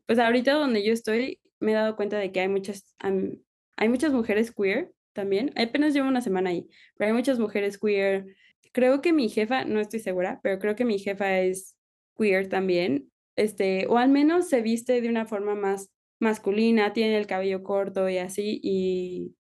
[0.06, 4.12] pues ahorita donde yo estoy, me he dado cuenta de que hay muchas, hay muchas
[4.12, 5.52] mujeres queer también.
[5.56, 8.36] Apenas llevo una semana ahí, pero hay muchas mujeres queer.
[8.74, 11.76] Creo que mi jefa, no estoy segura, pero creo que mi jefa es
[12.18, 13.12] queer también.
[13.36, 18.08] Este, o al menos se viste de una forma más masculina, tiene el cabello corto
[18.10, 19.36] y así, y,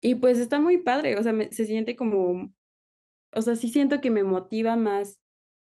[0.00, 2.52] y pues está muy padre, o sea, me- se siente como,
[3.34, 5.20] o sea, sí siento que me motiva más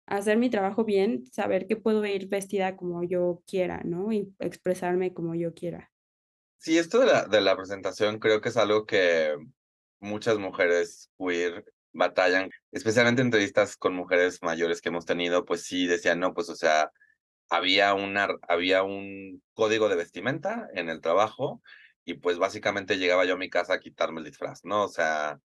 [0.07, 4.13] a hacer mi trabajo bien, saber que puedo ir vestida como yo quiera, ¿no?
[4.13, 5.93] Y expresarme como yo quiera.
[6.59, 9.37] Sí, esto de la, de la presentación creo que es algo que
[10.01, 16.21] muchas mujeres queer batallan, especialmente entrevistas con mujeres mayores que hemos tenido, pues sí decían,
[16.21, 16.91] no, pues o sea,
[17.49, 21.63] había, una, había un código de vestimenta en el trabajo
[22.05, 24.85] y pues básicamente llegaba yo a mi casa a quitarme el disfraz, ¿no?
[24.85, 25.41] O sea,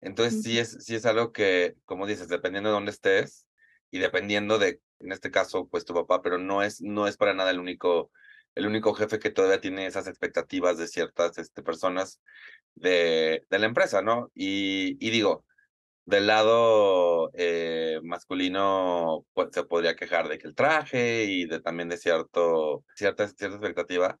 [0.00, 3.46] entonces sí es, sí es algo que, como dices, dependiendo de dónde estés,
[3.90, 7.34] y dependiendo de, en este caso, pues tu papá, pero no es, no es para
[7.34, 8.10] nada el único,
[8.54, 12.20] el único jefe que todavía tiene esas expectativas de ciertas este, personas
[12.74, 14.30] de, de la empresa, ¿no?
[14.34, 15.44] Y, y digo,
[16.04, 21.88] del lado eh, masculino pues, se podría quejar de que el traje y de también
[21.88, 24.18] de cierto, cierta, cierta expectativa,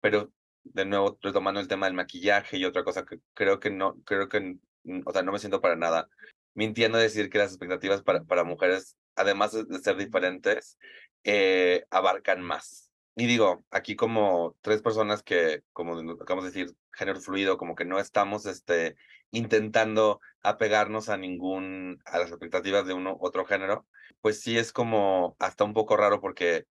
[0.00, 0.30] pero
[0.64, 4.28] de nuevo retomando el tema del maquillaje y otra cosa que creo que no, creo
[4.28, 4.56] que,
[5.04, 6.08] o sea, no me siento para nada
[6.54, 10.78] mintiendo decir que las expectativas para, para mujeres, además de ser diferentes,
[11.24, 12.83] eh, abarcan más.
[13.16, 17.84] Y digo, aquí como tres personas que, como acabamos de decir, género fluido, como que
[17.84, 18.96] no estamos este,
[19.30, 23.86] intentando apegarnos a ningún, a las expectativas de uno otro género,
[24.20, 26.66] pues sí es como hasta un poco raro porque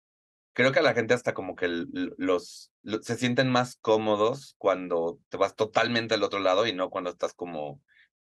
[0.53, 2.71] creo que a la gente hasta como que los,
[3.01, 7.33] se sienten más cómodos cuando te vas totalmente al otro lado y no cuando estás
[7.33, 7.81] como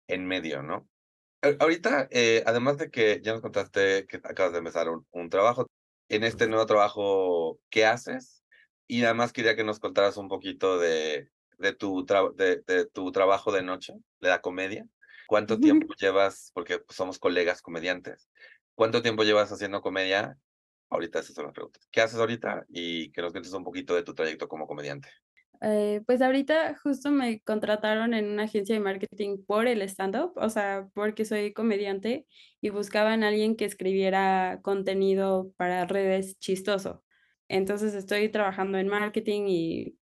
[0.07, 0.88] en medio, ¿no?
[1.61, 5.71] Ahorita, eh, además de que ya nos contaste que acabas de empezar un, un trabajo,
[6.09, 8.44] en este nuevo trabajo, ¿qué haces?
[8.87, 13.53] Y además quería que nos contaras un poquito de, de tu, de, de, tu trabajo
[13.53, 14.87] de noche, de la comedia.
[15.27, 18.31] ¿Cuánto tiempo llevas, porque somos colegas comediantes,
[18.75, 20.38] cuánto tiempo llevas haciendo comedia?
[20.88, 21.87] Ahorita esas son las preguntas.
[21.90, 22.64] ¿Qué haces ahorita?
[22.71, 25.11] Y que nos cuentes un poquito de tu trayecto como comediante.
[25.61, 30.49] Eh, pues ahorita justo me contrataron en una agencia de marketing por el stand-up, o
[30.51, 32.27] sea, porque soy comediante
[32.61, 37.05] y buscaban a alguien que escribiera contenido para redes chistoso.
[37.49, 39.99] Entonces estoy trabajando en marketing y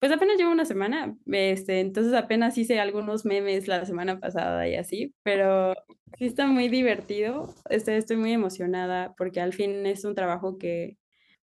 [0.00, 4.74] pues apenas llevo una semana, este, entonces apenas hice algunos memes la semana pasada y
[4.76, 5.74] así, pero
[6.18, 10.98] sí está muy divertido, este, estoy muy emocionada porque al fin es un trabajo que,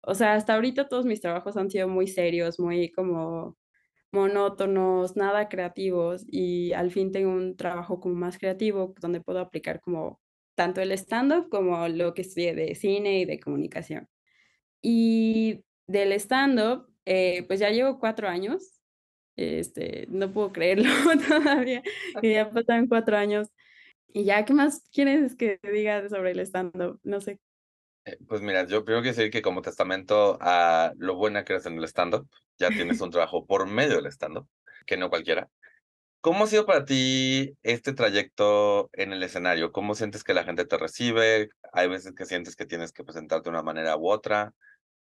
[0.07, 3.57] o sea, hasta ahorita todos mis trabajos han sido muy serios, muy como
[4.12, 9.81] monótonos, nada creativos y al fin tengo un trabajo como más creativo donde puedo aplicar
[9.81, 10.21] como
[10.55, 14.09] tanto el stand-up como lo que estudié de cine y de comunicación.
[14.83, 18.81] Y del stand-up, eh, pues ya llevo cuatro años.
[19.37, 20.85] Este, no puedo creerlo
[21.29, 21.83] todavía,
[22.23, 23.49] que ya pasan cuatro años.
[24.09, 27.01] Y ya, ¿qué más quieres que te diga sobre el stand-up?
[27.05, 27.38] No sé.
[28.07, 31.66] Eh, pues mira, yo primero quiero decir que como testamento a lo buena que eres
[31.66, 34.49] en el stand-up, ya tienes un trabajo por medio del stand-up,
[34.87, 35.51] que no cualquiera.
[36.21, 39.73] ¿Cómo ha sido para ti este trayecto en el escenario?
[39.73, 41.51] ¿Cómo sientes que la gente te recibe?
[41.73, 44.55] Hay veces que sientes que tienes que presentarte de una manera u otra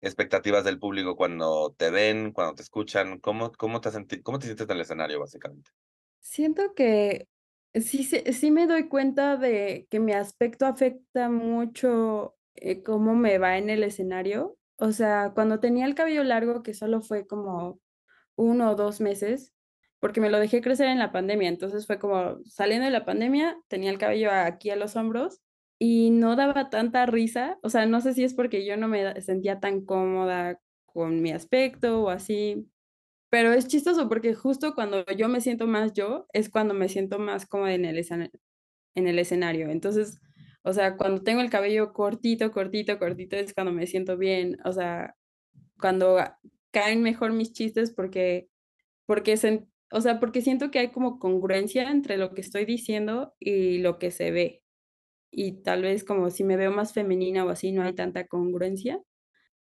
[0.00, 3.18] expectativas del público cuando te ven, cuando te escuchan?
[3.20, 5.70] ¿Cómo, cómo, te, cómo te sientes en el escenario, básicamente?
[6.20, 7.26] Siento que
[7.74, 13.58] sí, sí me doy cuenta de que mi aspecto afecta mucho eh, cómo me va
[13.58, 14.56] en el escenario.
[14.76, 17.80] O sea, cuando tenía el cabello largo, que solo fue como
[18.36, 19.52] uno o dos meses,
[20.00, 23.58] porque me lo dejé crecer en la pandemia, entonces fue como saliendo de la pandemia,
[23.68, 25.40] tenía el cabello aquí a los hombros
[25.78, 29.20] y no daba tanta risa, o sea, no sé si es porque yo no me
[29.22, 32.68] sentía tan cómoda con mi aspecto o así,
[33.30, 37.18] pero es chistoso porque justo cuando yo me siento más yo, es cuando me siento
[37.18, 37.98] más cómoda en el,
[38.94, 39.70] en el escenario.
[39.70, 40.20] Entonces,
[40.68, 44.72] o sea, cuando tengo el cabello cortito, cortito, cortito, es cuando me siento bien, o
[44.72, 45.16] sea,
[45.80, 46.18] cuando
[46.70, 48.48] caen mejor mis chistes porque,
[49.06, 49.34] porque
[49.90, 53.98] o sea, porque siento que hay como congruencia entre lo que estoy diciendo y lo
[53.98, 54.62] que se ve
[55.30, 59.00] y tal vez como si me veo más femenina o así, no hay tanta congruencia.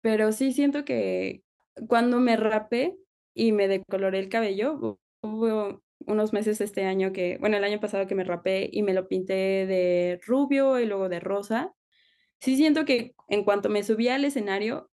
[0.02, 1.42] Pero sí siento que
[1.88, 2.96] cuando me rapé
[3.34, 8.06] y me decoloré el cabello, hubo unos meses este año que, bueno, el año pasado
[8.06, 9.34] que me rapé y me lo pinté
[9.66, 11.72] de rubio y luego de rosa.
[12.40, 14.90] Sí siento que en cuanto me subí al escenario,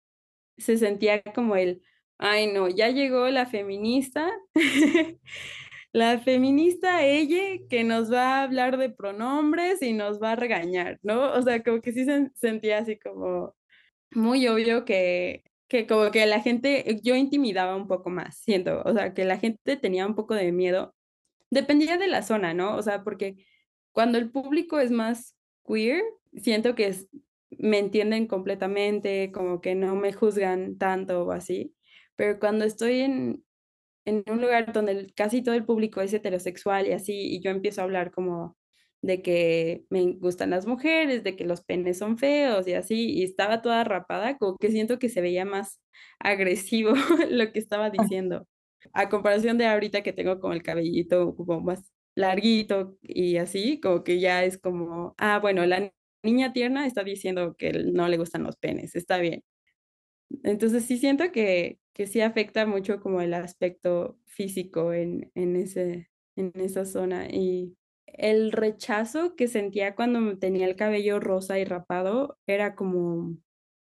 [0.59, 1.83] se sentía como el,
[2.19, 4.31] ay no, ya llegó la feminista
[5.93, 10.99] la feminista ella que nos va a hablar de pronombres y nos va a regañar,
[11.03, 11.33] ¿no?
[11.35, 13.55] O sea, como que sí se sentía así como
[14.12, 18.93] muy obvio que, que como que la gente, yo intimidaba un poco más, siento, o
[18.93, 20.95] sea, que la gente tenía un poco de miedo.
[21.51, 22.77] Dependía de la zona, ¿no?
[22.77, 23.47] O sea, porque
[23.93, 25.35] cuando el público es más
[25.67, 26.03] queer,
[26.37, 26.95] siento que
[27.51, 31.75] me entienden completamente, como que no me juzgan tanto o así.
[32.17, 33.43] Pero cuando estoy en,
[34.05, 37.81] en un lugar donde casi todo el público es heterosexual y así, y yo empiezo
[37.81, 38.59] a hablar como
[39.03, 43.25] de que me gustan las mujeres, de que los penes son feos y así, y
[43.25, 45.81] estaba toda rapada, como que siento que se veía más
[46.21, 46.93] agresivo
[47.31, 47.91] lo que estaba ah.
[47.91, 48.47] diciendo,
[48.93, 54.05] a comparación de ahorita que tengo como el cabellito como más larguito y así, como
[54.05, 58.45] que ya es como, ah, bueno, la niña tierna está diciendo que no le gustan
[58.45, 59.43] los penes, está bien.
[60.45, 66.11] Entonces sí siento que, que sí afecta mucho como el aspecto físico en, en, ese,
[66.37, 67.27] en esa zona.
[67.29, 73.37] Y el rechazo que sentía cuando tenía el cabello rosa y rapado era como,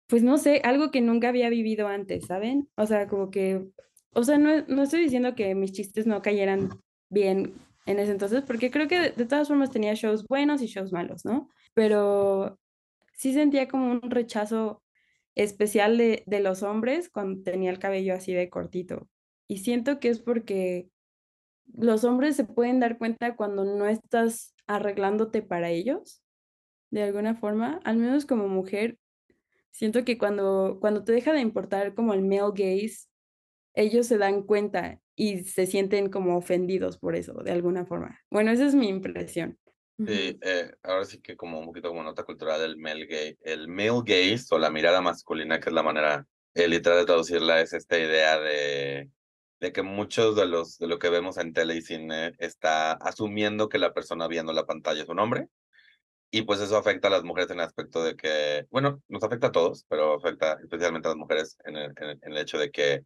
[0.07, 2.69] pues no sé, algo que nunca había vivido antes, ¿saben?
[2.75, 3.65] O sea, como que,
[4.13, 6.69] o sea, no, no estoy diciendo que mis chistes no cayeran
[7.09, 7.53] bien
[7.85, 11.23] en ese entonces, porque creo que de, todas formas tenía shows buenos y shows malos,
[11.25, 11.49] ¿no?
[11.73, 12.59] Pero
[13.13, 14.83] sí sentía como un rechazo
[15.35, 19.07] especial de, de los hombres cuando tenía el cabello así de cortito.
[19.47, 20.89] Y siento que es porque
[21.73, 26.21] los hombres se pueden dar cuenta cuando no estás arreglándote para ellos,
[26.91, 28.97] de alguna forma, al menos como mujer,
[29.71, 33.07] siento que cuando, cuando te deja de importar como el male gaze,
[33.73, 38.19] ellos se dan cuenta y se sienten como ofendidos por eso, de alguna forma.
[38.29, 39.57] Bueno, esa es mi impresión.
[39.99, 43.67] Sí, eh, ahora sí que como un poquito como nota cultural del male gaze, el
[43.67, 47.73] male gaze o la mirada masculina, que es la manera eh, literal de traducirla, es
[47.73, 49.09] esta idea de
[49.59, 53.69] de que muchos de los de lo que vemos en tele y cine está asumiendo
[53.69, 55.47] que la persona viendo la pantalla es un hombre
[56.29, 59.47] y pues eso afecta a las mujeres en el aspecto de que bueno nos afecta
[59.47, 63.03] a todos pero afecta especialmente a las mujeres en el, en el, hecho de que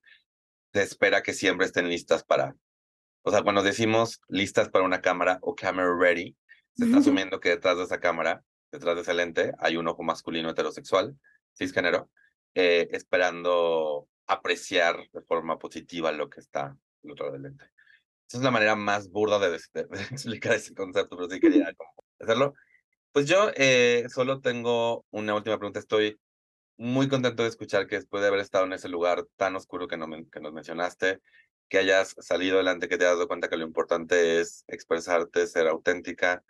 [0.73, 2.55] se espera que siempre estén listas para
[3.23, 6.35] o sea cuando decimos listas para una cámara o camera ready
[6.75, 10.03] se está asumiendo que detrás de esa cámara detrás de ese lente hay un ojo
[10.03, 11.15] masculino heterosexual
[11.53, 12.09] cisgénero
[12.55, 17.65] eh, esperando apreciar de forma positiva lo que está del otro del lente.
[18.27, 19.57] Esa es la manera más burda de, de,
[19.89, 21.73] de, explicar ese concepto, pero sí quería
[22.19, 22.53] hacerlo.
[23.11, 25.79] Pues yo eh, solo tengo una última pregunta.
[25.79, 26.19] Estoy
[26.77, 29.97] muy contento de escuchar que después de haber estado en ese lugar tan oscuro que,
[29.97, 31.19] no que nos mencionaste,
[31.67, 35.67] que hayas salido adelante, que te has dado cuenta que lo importante es expresarte, ser
[35.67, 36.43] auténtica,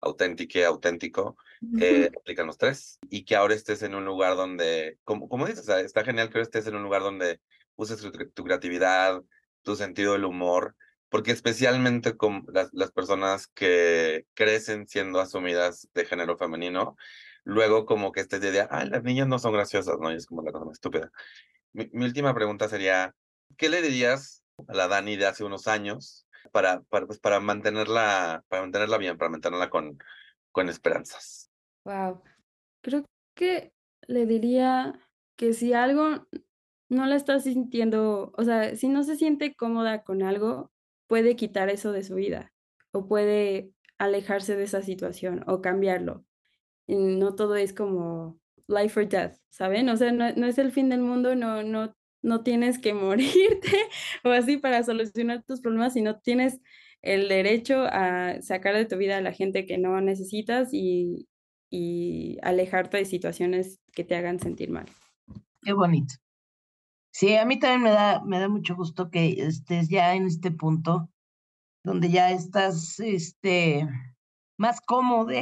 [0.00, 1.36] auténtica, auténtico,
[1.80, 5.68] eh, aplican los tres, y que ahora estés en un lugar donde, como, como dices,
[5.68, 7.40] está genial que ahora estés en un lugar donde
[7.76, 9.22] uses tu, tu creatividad,
[9.62, 10.76] tu sentido del humor,
[11.08, 16.96] porque especialmente con las, las, personas que crecen siendo asumidas de género femenino,
[17.44, 20.12] luego como que esta idea, ah, las niñas no son graciosas, ¿no?
[20.12, 21.10] Y es como la cosa más estúpida.
[21.72, 23.14] Mi, mi última pregunta sería,
[23.56, 28.44] ¿qué le dirías a la Dani de hace unos años para, para, pues, para, mantenerla,
[28.48, 29.98] para mantenerla bien, para mantenerla con,
[30.52, 31.50] con esperanzas.
[31.84, 32.22] Wow.
[32.80, 33.72] Creo que
[34.06, 34.98] le diría
[35.36, 36.26] que si algo
[36.88, 40.72] no la está sintiendo, o sea, si no se siente cómoda con algo,
[41.06, 42.52] puede quitar eso de su vida
[42.92, 46.24] o puede alejarse de esa situación o cambiarlo.
[46.86, 49.88] No todo es como life or death, ¿saben?
[49.88, 53.76] O sea, no, no es el fin del mundo, no, no no tienes que morirte
[54.24, 56.60] o así para solucionar tus problemas, sino tienes
[57.02, 61.28] el derecho a sacar de tu vida a la gente que no necesitas y,
[61.70, 64.86] y alejarte de situaciones que te hagan sentir mal.
[65.62, 66.14] Qué bonito.
[67.12, 70.50] Sí, a mí también me da, me da mucho gusto que estés ya en este
[70.50, 71.08] punto
[71.84, 73.86] donde ya estás este,
[74.58, 75.32] más cómodo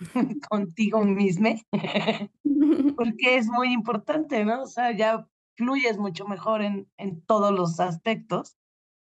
[0.50, 1.54] contigo mismo,
[2.96, 4.62] porque es muy importante, ¿no?
[4.62, 8.56] O sea, ya fluyes mucho mejor en, en todos los aspectos.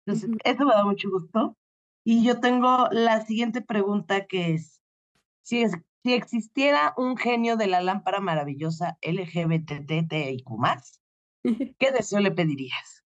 [0.06, 0.42] Entonces, uh -huh.
[0.44, 1.58] eso me da mucho gusto.
[2.06, 4.82] Y yo tengo la siguiente pregunta que es,
[5.42, 5.72] si, es,
[6.04, 10.46] si existiera un genio de la lámpara maravillosa LGBTTIQ+,
[11.80, 13.04] ¿qué deseo le pedirías?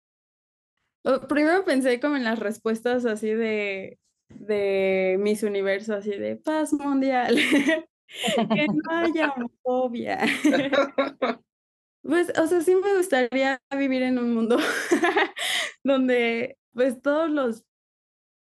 [1.28, 7.36] Primero pensé como en las respuestas así de, de Miss Universo, así de paz mundial,
[8.54, 10.26] que no haya homofobia.
[12.06, 14.58] Pues, o sea, sí me gustaría vivir en un mundo
[15.84, 17.64] donde, pues, todos los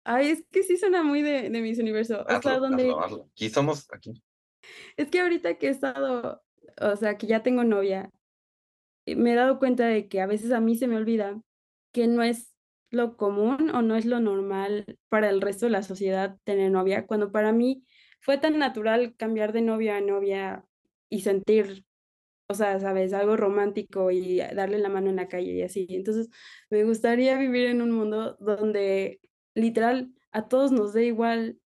[0.06, 3.00] ay, es que sí suena muy de de Miss Universo, o Hazlo, sea, donde hazlo,
[3.02, 3.30] hazlo.
[3.32, 4.24] Aquí somos, aquí.
[4.98, 6.42] Es que ahorita que he estado,
[6.82, 8.12] o sea, que ya tengo novia,
[9.06, 11.40] eh, me he dado cuenta de que a veces a mí se me olvida
[11.92, 12.54] que no es
[12.92, 17.06] lo común o no es lo normal para el resto de la sociedad tener novia,
[17.06, 17.84] cuando para mí
[18.22, 20.66] fue tan natural cambiar de novia a novia
[21.10, 21.86] y sentir
[22.50, 23.14] o sea, ¿sabes?
[23.14, 25.88] Algo romántico y darle la mano en la calle y así.
[25.90, 26.30] Entonces,
[26.70, 29.22] me gustaría vivir en un mundo donde
[29.56, 31.60] literal a todos nos dé igual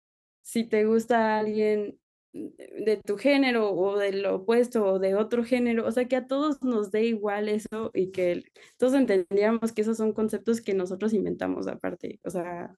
[0.43, 1.99] si te gusta alguien
[2.33, 6.63] de tu género o del opuesto o de otro género, o sea, que a todos
[6.63, 8.43] nos dé igual eso y que
[8.79, 12.75] todos entendíamos que esos son conceptos que nosotros inventamos aparte, o sea,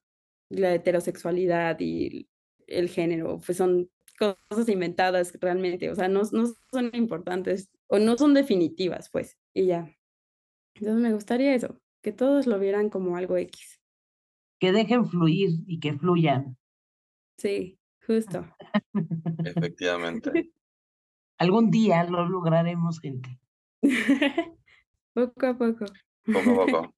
[0.49, 2.27] la heterosexualidad y
[2.67, 8.17] el género, pues son cosas inventadas realmente, o sea, no, no son importantes o no
[8.17, 9.95] son definitivas, pues, y ya.
[10.75, 13.79] Entonces me gustaría eso, que todos lo vieran como algo X.
[14.59, 16.57] Que dejen fluir y que fluyan.
[17.37, 18.45] Sí, justo.
[19.45, 20.31] Efectivamente.
[21.37, 23.39] Algún día lo lograremos, gente.
[25.13, 25.85] poco a poco.
[26.25, 26.95] Poco a poco.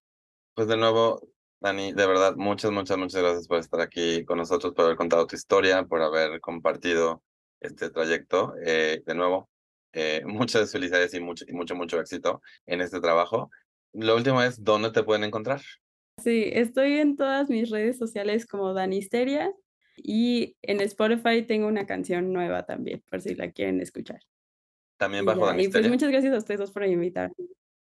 [0.54, 1.22] Pues de nuevo,
[1.60, 5.26] Dani, de verdad, muchas, muchas, muchas gracias por estar aquí con nosotros, por haber contado
[5.26, 7.24] tu historia, por haber compartido
[7.60, 8.54] este trayecto.
[8.64, 9.50] Eh, de nuevo,
[9.94, 13.50] eh, muchas felicidades y mucho, y mucho, mucho éxito en este trabajo.
[13.94, 15.62] Lo último es, ¿dónde te pueden encontrar?
[16.24, 19.52] Sí, estoy en todas mis redes sociales como Danisteria
[19.96, 24.20] y en Spotify tengo una canción nueva también, por si la quieren escuchar.
[24.98, 25.90] También Y bajo ya, y pues Danisteria.
[25.90, 27.36] muchas gracias a ustedes dos por invitarme.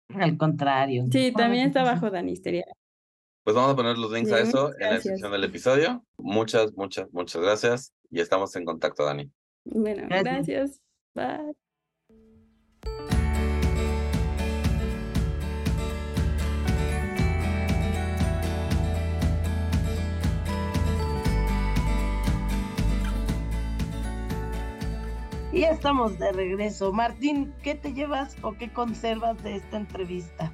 [0.08, 1.04] Al contrario.
[1.10, 2.64] Sí, también está Ay, bajo Danisteria.
[3.44, 5.04] Pues vamos a poner los links a eso muchas en la gracias.
[5.04, 6.04] descripción del episodio.
[6.16, 9.30] Muchas, muchas, muchas gracias y estamos en contacto, Dani.
[9.64, 10.46] Bueno, Gracias.
[10.46, 10.80] gracias.
[11.14, 11.54] Bye.
[25.52, 26.92] Y ya estamos de regreso.
[26.92, 30.50] Martín, ¿qué te llevas o qué conservas de esta entrevista?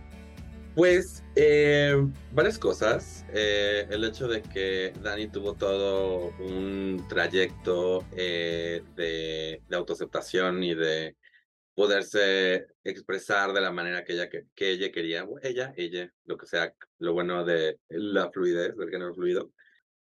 [0.79, 1.93] Pues eh,
[2.31, 3.27] varias cosas.
[3.35, 10.77] Eh, el hecho de que Dani tuvo todo un trayecto eh, de, de autoaceptación y
[10.77, 11.17] de
[11.75, 15.25] poderse expresar de la manera que ella, que, que ella quería.
[15.25, 19.51] o Ella, ella, lo que sea, lo bueno de la fluidez, del género fluido.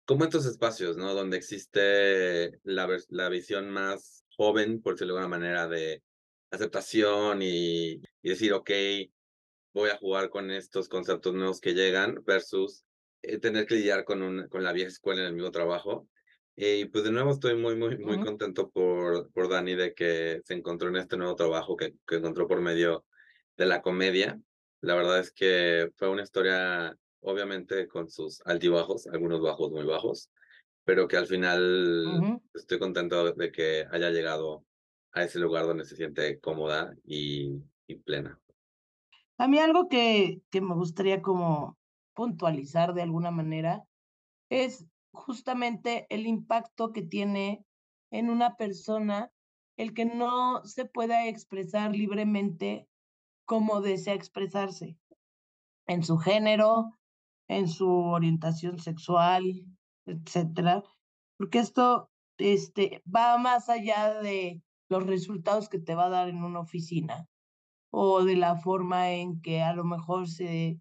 [0.04, 1.12] Como estos espacios, ¿no?
[1.12, 6.04] Donde existe la, la visión más joven, por decirlo de alguna manera, de
[6.52, 8.70] aceptación y, y decir, ok,
[9.78, 12.84] voy a jugar con estos conceptos nuevos que llegan versus
[13.22, 16.08] eh, tener que lidiar con, un, con la vieja escuela en el mismo trabajo.
[16.56, 18.26] Eh, y pues de nuevo estoy muy, muy, muy Ujú.
[18.26, 22.48] contento por, por Dani de que se encontró en este nuevo trabajo que, que encontró
[22.48, 23.06] por medio
[23.56, 24.40] de la comedia.
[24.80, 30.30] La verdad es que fue una historia, obviamente, con sus altibajos, algunos bajos, muy bajos,
[30.84, 32.42] pero que al final Ujú.
[32.54, 34.64] estoy contento de que haya llegado
[35.12, 37.52] a ese lugar donde se siente cómoda y,
[37.86, 38.40] y plena.
[39.40, 41.78] A mí algo que, que me gustaría como
[42.14, 43.84] puntualizar de alguna manera
[44.50, 47.64] es justamente el impacto que tiene
[48.10, 49.30] en una persona
[49.76, 52.88] el que no se pueda expresar libremente
[53.46, 54.98] como desea expresarse,
[55.86, 56.98] en su género,
[57.48, 59.64] en su orientación sexual,
[60.04, 60.82] etcétera,
[61.38, 66.42] porque esto este, va más allá de los resultados que te va a dar en
[66.42, 67.28] una oficina
[67.90, 70.80] o de la forma en que a lo mejor se,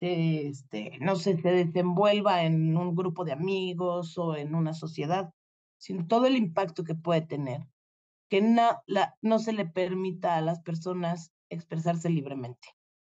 [0.00, 5.32] este, no sé, se desenvuelva en un grupo de amigos o en una sociedad,
[5.78, 7.66] sino todo el impacto que puede tener,
[8.28, 12.68] que no, la, no se le permita a las personas expresarse libremente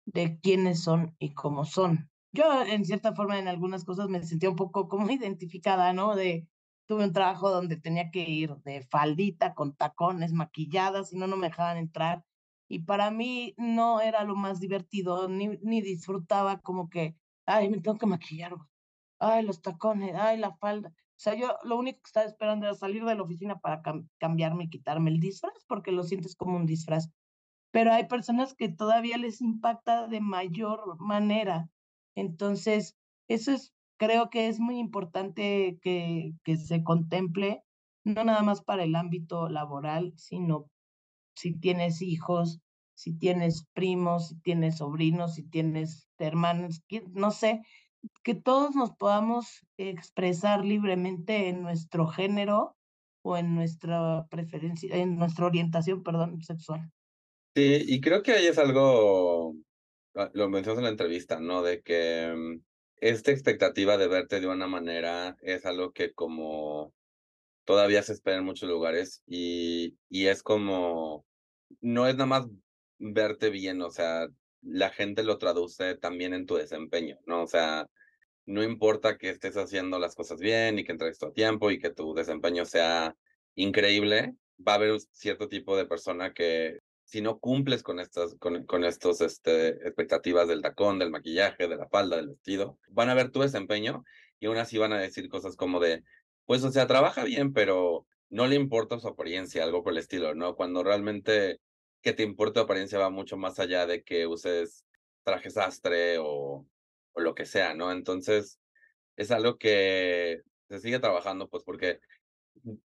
[0.05, 2.09] de quiénes son y cómo son.
[2.31, 6.15] Yo, en cierta forma, en algunas cosas me sentía un poco como identificada, ¿no?
[6.15, 6.47] De,
[6.85, 11.37] tuve un trabajo donde tenía que ir de faldita, con tacones, maquillada, si no, no
[11.37, 12.23] me dejaban entrar.
[12.67, 17.81] Y para mí no era lo más divertido, ni, ni disfrutaba como que, ay, me
[17.81, 18.55] tengo que maquillar,
[19.19, 20.89] ay, los tacones, ay, la falda.
[20.89, 24.09] O sea, yo lo único que estaba esperando era salir de la oficina para cam-
[24.19, 27.09] cambiarme y quitarme el disfraz, porque lo sientes como un disfraz
[27.71, 31.69] pero hay personas que todavía les impacta de mayor manera.
[32.15, 32.97] Entonces,
[33.27, 37.63] eso es, creo que es muy importante que, que se contemple,
[38.05, 40.71] no nada más para el ámbito laboral, sino
[41.35, 42.59] si tienes hijos,
[42.95, 46.81] si tienes primos, si tienes sobrinos, si tienes hermanos,
[47.13, 47.61] no sé,
[48.23, 52.75] que todos nos podamos expresar libremente en nuestro género
[53.23, 56.91] o en nuestra preferencia, en nuestra orientación, perdón, sexual.
[57.55, 59.55] Sí, y creo que ahí es algo,
[60.15, 61.63] ah, lo mencionas en la entrevista, ¿no?
[61.63, 62.61] De que mm,
[62.97, 66.93] esta expectativa de verte de una manera es algo que como
[67.65, 71.25] todavía se espera en muchos lugares y, y es como,
[71.81, 72.47] no es nada más
[72.99, 74.27] verte bien, o sea,
[74.61, 77.43] la gente lo traduce también en tu desempeño, ¿no?
[77.43, 77.87] O sea,
[78.45, 81.91] no importa que estés haciendo las cosas bien y que entregues tu tiempo y que
[81.91, 83.15] tu desempeño sea
[83.55, 84.35] increíble,
[84.65, 88.65] va a haber un cierto tipo de persona que si no cumples con estas, con,
[88.65, 93.13] con estos este, expectativas del tacón, del maquillaje, de la falda, del vestido, van a
[93.13, 94.03] ver tu desempeño
[94.39, 96.03] y aún así van a decir cosas como de,
[96.45, 100.35] pues, o sea, trabaja bien, pero no le importa su apariencia, algo por el estilo,
[100.35, 100.55] ¿no?
[100.55, 101.59] Cuando realmente
[102.01, 104.85] que te importe tu apariencia va mucho más allá de que uses
[105.23, 106.67] traje sastre o,
[107.13, 107.91] o lo que sea, ¿no?
[107.91, 108.59] Entonces,
[109.17, 111.99] es algo que se sigue trabajando, pues, porque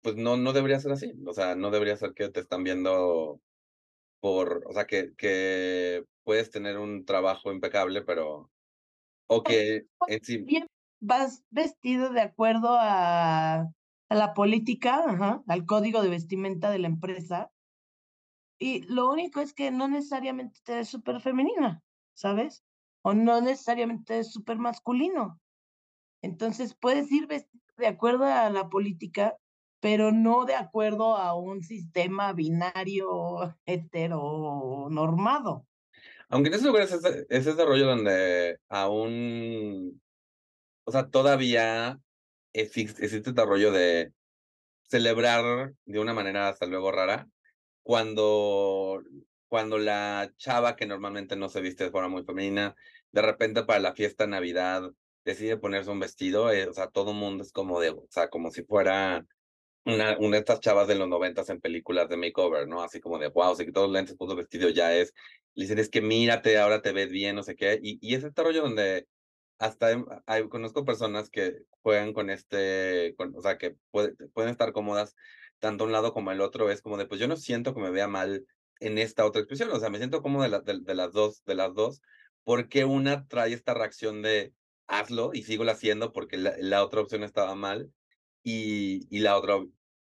[0.02, 1.12] pues no, no debería ser así.
[1.26, 3.40] O sea, no debería ser que te están viendo
[4.20, 8.50] por, o sea, que, que puedes tener un trabajo impecable, pero,
[9.26, 10.66] o que en sí, bien
[11.00, 17.50] vas vestido de acuerdo a, a la política, al código de vestimenta de la empresa.
[18.58, 21.82] Y lo único es que no necesariamente te ves súper femenina,
[22.14, 22.62] ¿sabes?
[23.02, 25.40] O no necesariamente te ves súper masculino.
[26.22, 29.36] Entonces puedes ir vestido de acuerdo a la política,
[29.80, 35.64] pero no de acuerdo a un sistema binario heteronormado.
[36.28, 40.00] Aunque en ese lugar es es ese rollo donde aún,
[40.90, 42.00] o sea, todavía
[42.52, 44.12] existe, existe este rollo de
[44.88, 47.28] celebrar de una manera hasta luego rara,
[47.84, 49.00] cuando,
[49.46, 52.74] cuando la chava que normalmente no se viste de forma muy femenina,
[53.12, 54.90] de repente para la fiesta Navidad
[55.24, 58.28] decide ponerse un vestido, eh, o sea, todo el mundo es como de, o sea,
[58.28, 59.24] como si fuera
[59.84, 62.82] una, una de estas chavas de los noventas en películas de makeover, ¿no?
[62.82, 65.14] Así como de, wow, se quitó los lentes, puso vestido, ya es.
[65.54, 67.78] Le dicen, es que mírate, ahora te ves bien, no sé qué.
[67.80, 69.06] Y, y es este rollo donde
[69.60, 69.88] hasta
[70.26, 75.14] hay, conozco personas que juegan con este, con, o sea, que pueden estar cómodas
[75.58, 76.70] tanto un lado como el otro.
[76.70, 78.46] Es como de, pues yo no siento que me vea mal
[78.80, 81.74] en esta otra expresión, o sea, me siento cómoda de, de, las dos, de las
[81.74, 82.00] dos,
[82.42, 84.54] porque una trae esta reacción de
[84.86, 87.92] hazlo y sigo haciendo porque la, la otra opción estaba mal
[88.42, 89.58] y, y la otra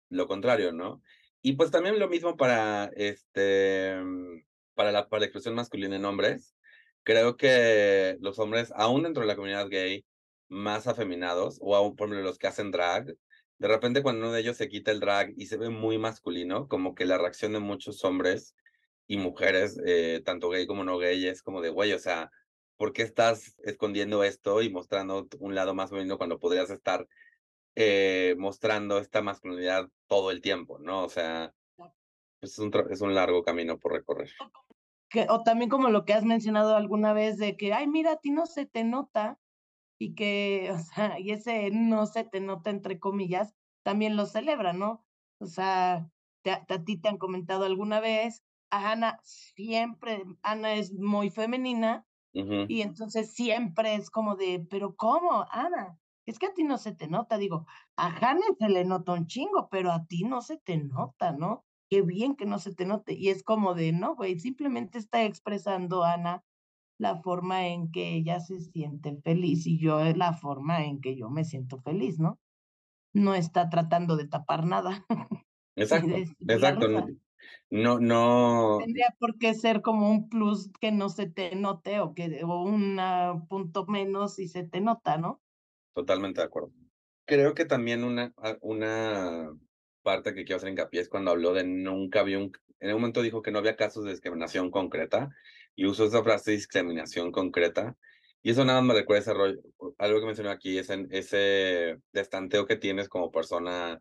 [0.08, 1.02] lo contrario, ¿no?
[1.42, 3.96] Y pues también lo mismo para este
[4.74, 6.54] para la, para la expresión masculina en hombres
[7.08, 10.04] creo que los hombres, aún dentro de la comunidad gay,
[10.48, 13.16] más afeminados, o aún por ejemplo los que hacen drag,
[13.58, 16.68] de repente cuando uno de ellos se quita el drag y se ve muy masculino,
[16.68, 18.54] como que la reacción de muchos hombres
[19.06, 22.30] y mujeres, eh, tanto gay como no gay, es como de, güey, o sea,
[22.76, 27.08] ¿por qué estás escondiendo esto y mostrando un lado más femenino cuando podrías estar
[27.74, 31.04] eh, mostrando esta masculinidad todo el tiempo, ¿no?
[31.04, 31.54] O sea,
[32.38, 34.28] pues es un, es un largo camino por recorrer
[35.28, 38.30] o también como lo que has mencionado alguna vez de que, ay, mira, a ti
[38.30, 39.40] no se te nota
[39.98, 43.54] y que, o sea, y ese no se te nota entre comillas,
[43.84, 45.04] también lo celebra, ¿no?
[45.40, 46.10] O sea,
[46.46, 52.06] a ti te han comentado alguna vez, a Ana siempre, Ana es muy femenina
[52.66, 55.98] y entonces siempre es como de, pero ¿cómo, Ana?
[56.26, 59.26] Es que a ti no se te nota, digo, a Hannah se le nota un
[59.26, 61.64] chingo, pero a ti no se te nota, ¿no?
[61.88, 63.14] Qué bien que no se te note.
[63.14, 66.44] Y es como de, no, güey, simplemente está expresando Ana
[66.98, 71.16] la forma en que ella se siente feliz y yo es la forma en que
[71.16, 72.40] yo me siento feliz, ¿no?
[73.14, 75.06] No está tratando de tapar nada.
[75.76, 76.12] Exacto,
[76.48, 76.88] exacto.
[77.70, 78.78] No, no.
[78.80, 82.64] Tendría por qué ser como un plus que no se te note o que o
[82.64, 82.98] un
[83.48, 85.40] punto menos y se te nota, ¿no?
[85.94, 86.72] Totalmente de acuerdo.
[87.26, 89.52] Creo que también una, una
[90.08, 92.50] parte que quiero hacer hincapié es cuando habló de nunca había un,
[92.80, 95.28] en un momento dijo que no había casos de discriminación concreta
[95.76, 97.94] y usó esa frase discriminación concreta.
[98.42, 99.60] Y eso nada más me recuerda ese rollo,
[99.98, 104.00] algo que mencionó aquí, es en ese destanteo que tienes como persona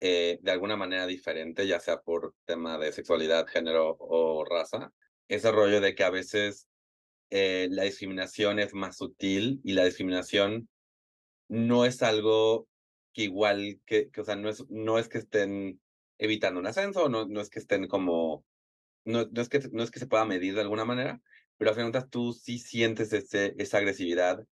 [0.00, 4.92] eh, de alguna manera diferente, ya sea por tema de sexualidad, género o raza.
[5.28, 6.66] Ese rollo de que a veces
[7.30, 10.68] eh, la discriminación es más sutil y la discriminación
[11.48, 12.66] no es algo
[13.16, 15.80] que igual que, que, o sea, no es, no es que estén
[16.18, 18.44] evitando un ascenso, no, no es que estén como,
[19.06, 21.22] no, no, es que, no es que se pueda medir de alguna manera,
[21.56, 24.44] pero al final tú sí sientes ese, esa agresividad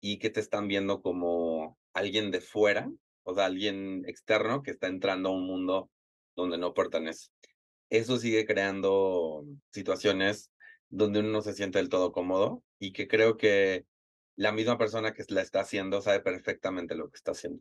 [0.00, 2.88] y que te están viendo como alguien de fuera,
[3.24, 5.90] o sea, alguien externo que está entrando a un mundo
[6.36, 7.30] donde no pertenece.
[7.90, 10.52] Eso sigue creando situaciones
[10.88, 13.86] donde uno no se siente del todo cómodo y que creo que
[14.36, 17.60] la misma persona que la está haciendo sabe perfectamente lo que está haciendo.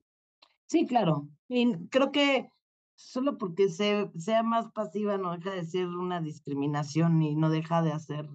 [0.73, 1.29] Sí, claro.
[1.49, 2.49] Y creo que
[2.95, 7.83] solo porque se, sea más pasiva no deja de ser una discriminación y no deja
[7.83, 8.27] de hacer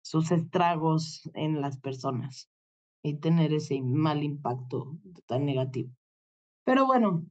[0.00, 2.48] sus estragos en las personas
[3.02, 4.96] y tener ese mal impacto
[5.26, 5.90] tan negativo.
[6.62, 7.26] Pero bueno,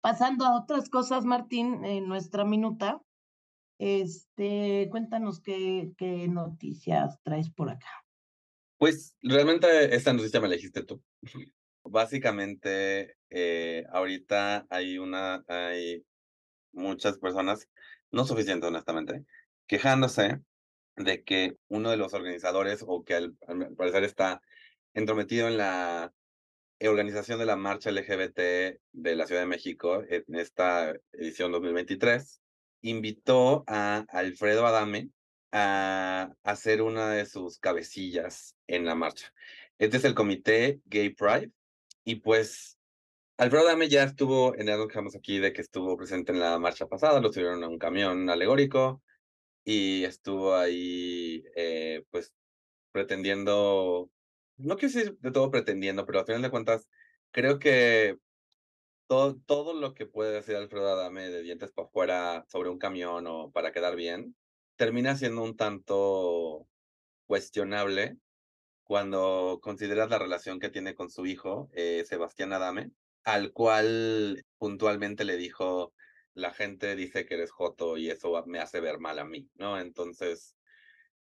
[0.00, 3.02] pasando a otras cosas, Martín, en nuestra minuta,
[3.80, 7.90] este, cuéntanos qué, qué noticias traes por acá.
[8.78, 11.02] Pues realmente esta noticia me la dijiste tú.
[11.84, 16.04] Básicamente, eh, ahorita hay una, hay
[16.72, 17.68] muchas personas,
[18.10, 19.24] no suficiente honestamente,
[19.66, 20.40] quejándose
[20.96, 23.36] de que uno de los organizadores o que al,
[23.76, 24.42] parecer está
[24.94, 26.12] entrometido en la
[26.80, 28.38] organización de la marcha LGBT
[28.92, 32.40] de la Ciudad de México en esta edición 2023,
[32.82, 35.10] invitó a Alfredo Adame
[35.52, 39.32] a hacer una de sus cabecillas en la marcha.
[39.78, 41.50] Este es el comité Gay Pride
[42.10, 42.76] y pues
[43.36, 46.88] Alfredo Dame ya estuvo, en el que aquí, de que estuvo presente en la marcha
[46.88, 49.00] pasada, lo subieron a un camión alegórico
[49.64, 52.34] y estuvo ahí, eh, pues,
[52.92, 54.10] pretendiendo,
[54.56, 56.88] no quiero decir de todo pretendiendo, pero al final de cuentas,
[57.30, 58.18] creo que
[59.06, 63.26] todo, todo lo que puede decir Alfredo Adame de dientes para afuera sobre un camión
[63.28, 64.36] o para quedar bien,
[64.76, 66.66] termina siendo un tanto
[67.26, 68.18] cuestionable
[68.90, 72.90] cuando consideras la relación que tiene con su hijo, eh, Sebastián Adame,
[73.22, 75.94] al cual puntualmente le dijo,
[76.34, 79.78] la gente dice que eres joto y eso me hace ver mal a mí, ¿no?
[79.78, 80.56] Entonces,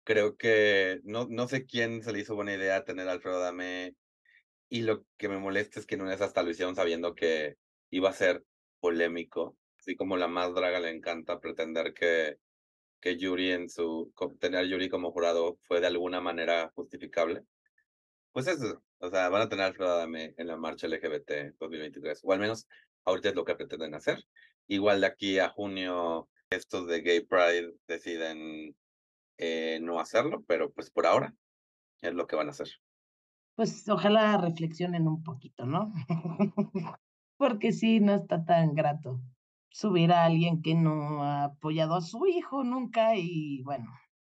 [0.06, 3.98] creo que no, no sé quién se le hizo buena idea tener a Alfredo Adame
[4.70, 7.58] y lo que me molesta es que no es hasta lo hicieron sabiendo que
[7.90, 8.46] iba a ser
[8.80, 12.38] polémico, así como la más draga le encanta pretender que,
[13.02, 17.44] que Yuri en su, tener a Yuri como jurado fue de alguna manera justificable.
[18.38, 22.22] Pues eso, o sea, van a tener a Alfredo Adame en la marcha LGBT 2023,
[22.24, 22.68] o al menos
[23.04, 24.24] ahorita es lo que pretenden hacer.
[24.68, 28.78] Igual de aquí a junio, estos de Gay Pride deciden
[29.40, 31.34] eh, no hacerlo, pero pues por ahora
[32.04, 32.68] es lo que van a hacer.
[33.56, 35.92] Pues ojalá reflexionen un poquito, ¿no?
[37.38, 39.20] Porque sí, no está tan grato
[39.72, 43.92] subir a alguien que no ha apoyado a su hijo nunca y bueno,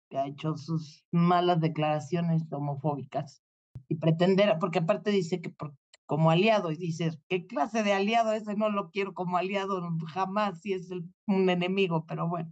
[0.10, 3.44] que ha hecho sus malas declaraciones homofóbicas
[3.88, 5.54] y pretender, porque aparte dice que
[6.06, 8.56] como aliado y dices, ¿qué clase de aliado ese?
[8.56, 10.90] No lo quiero como aliado jamás si es
[11.28, 12.52] un enemigo, pero bueno.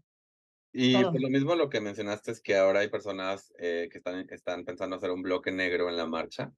[0.73, 4.27] Y por lo mismo lo que mencionaste es que ahora hay personas eh, que están,
[4.29, 6.53] están pensando hacer un bloque negro en la marcha,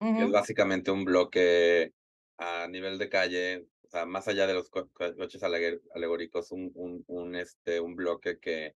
[0.00, 1.92] que es básicamente un bloque
[2.36, 7.36] a nivel de calle, o sea, más allá de los coches alegóricos, un, un, un,
[7.36, 8.74] este, un bloque que,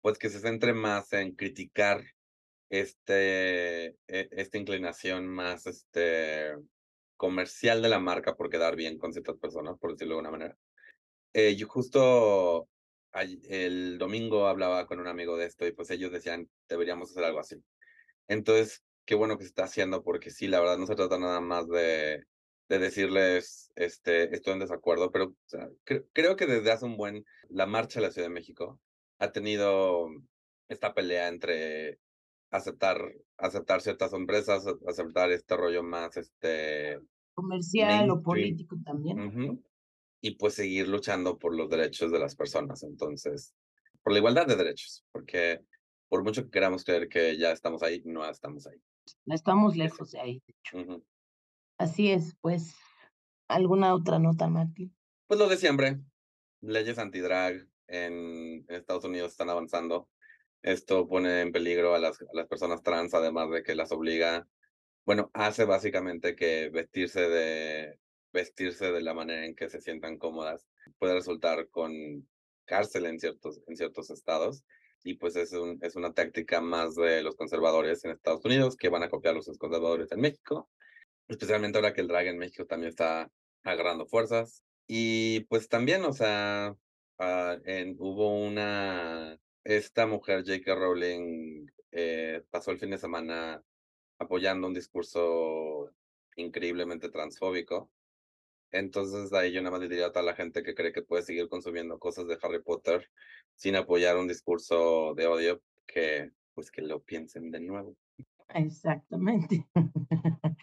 [0.00, 2.04] pues, que se centre más en criticar
[2.70, 6.54] este, e, esta inclinación más este,
[7.16, 10.58] comercial de la marca por quedar bien con ciertas personas, por decirlo de alguna manera.
[11.32, 12.68] Eh, yo justo
[13.12, 17.40] el domingo hablaba con un amigo de esto y pues ellos decían, deberíamos hacer algo
[17.40, 17.56] así.
[18.28, 21.40] Entonces, qué bueno que se está haciendo porque sí, la verdad no se trata nada
[21.40, 22.24] más de,
[22.68, 25.34] de decirles, este, estoy en desacuerdo, pero
[26.12, 28.80] creo que desde hace un buen, la marcha de la Ciudad de México
[29.18, 30.08] ha tenido
[30.68, 31.98] esta pelea entre
[32.54, 37.00] aceptar, aceptar ciertas empresas, aceptar este rollo más, este...
[37.34, 39.60] Comercial o político también
[40.20, 42.82] y pues seguir luchando por los derechos de las personas.
[42.82, 43.54] Entonces,
[44.02, 45.60] por la igualdad de derechos, porque
[46.08, 48.80] por mucho que queramos creer que ya estamos ahí, no estamos ahí.
[49.26, 51.04] No estamos lejos de ahí, de hecho.
[51.76, 52.74] Así es, pues,
[53.48, 54.96] ¿alguna otra nota, Martín?
[55.26, 56.00] Pues lo de siempre,
[56.62, 60.08] leyes antidrag en Estados Unidos están avanzando.
[60.64, 64.48] Esto pone en peligro a las, a las personas trans, además de que las obliga,
[65.04, 67.98] bueno, hace básicamente que vestirse de
[68.32, 70.66] vestirse de la manera en que se sientan cómodas
[70.98, 71.92] puede resultar con
[72.64, 74.64] cárcel en ciertos, en ciertos estados.
[75.04, 78.88] Y pues es, un, es una táctica más de los conservadores en Estados Unidos que
[78.88, 80.70] van a copiar los conservadores en México,
[81.28, 83.30] especialmente ahora que el drag en México también está
[83.64, 84.64] agarrando fuerzas.
[84.86, 86.74] Y pues también, o sea,
[87.18, 90.74] ah, en, hubo una, esta mujer, J.K.
[90.74, 93.62] Rowling, eh, pasó el fin de semana
[94.18, 95.90] apoyando un discurso
[96.36, 97.90] increíblemente transfóbico
[98.74, 101.22] entonces ahí yo nada más le diría a toda la gente que cree que puede
[101.22, 103.08] seguir consumiendo cosas de Harry Potter
[103.54, 107.96] sin apoyar un discurso de odio, que pues que lo piensen de nuevo.
[108.48, 109.64] Exactamente.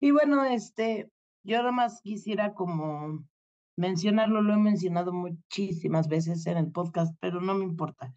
[0.00, 1.10] y bueno, este,
[1.42, 3.26] yo nada más quisiera como
[3.78, 8.14] mencionarlo, lo he mencionado muchísimas veces en el podcast, pero no me importa.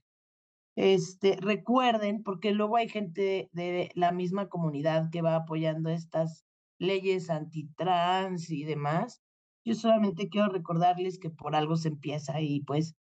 [0.75, 6.45] Este, recuerden, porque luego hay gente de la misma comunidad que va apoyando estas
[6.79, 9.21] leyes antitrans y demás.
[9.65, 12.95] Yo solamente quiero recordarles que por algo se empieza y pues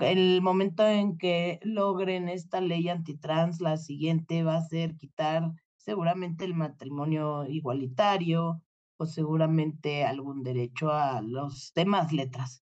[0.00, 6.44] el momento en que logren esta ley antitrans, la siguiente va a ser quitar seguramente
[6.44, 8.62] el matrimonio igualitario
[8.98, 12.62] o seguramente algún derecho a los demás letras.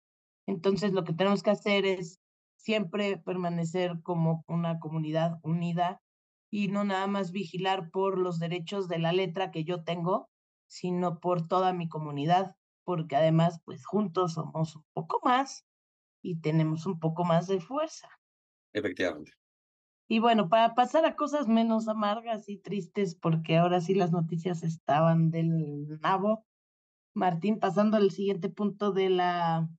[0.48, 2.20] Entonces lo que tenemos que hacer es
[2.64, 6.01] siempre permanecer como una comunidad unida
[6.49, 10.30] y no nada más vigilar por los derechos de la letra que yo tengo,
[10.68, 12.55] sino por toda mi comunidad,
[12.86, 15.66] porque además, pues juntos somos un poco más
[16.22, 18.07] y tenemos un poco más de fuerza.
[18.72, 19.34] Efectivamente.
[20.07, 24.64] Y bueno, para pasar a cosas menos amargas y tristes, porque ahora sí las noticias
[24.64, 26.45] estaban del nabo.
[27.14, 29.70] Martín, pasando al siguiente punto de la,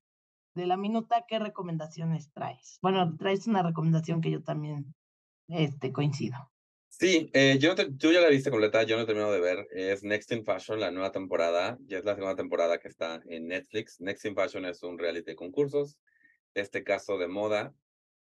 [0.55, 2.79] de la minuta, ¿qué recomendaciones traes?
[2.83, 4.95] Bueno, traes una recomendación que yo también
[5.49, 6.37] este, coincido.
[6.89, 9.67] Sí, eh, yo tú ya la viste completa, yo no he terminado de ver.
[9.73, 11.77] Es Next in Fashion, la nueva temporada.
[11.87, 14.01] Ya es la segunda temporada que está en Netflix.
[14.01, 15.99] Next in Fashion es un reality de concursos,
[16.55, 17.75] este caso de moda.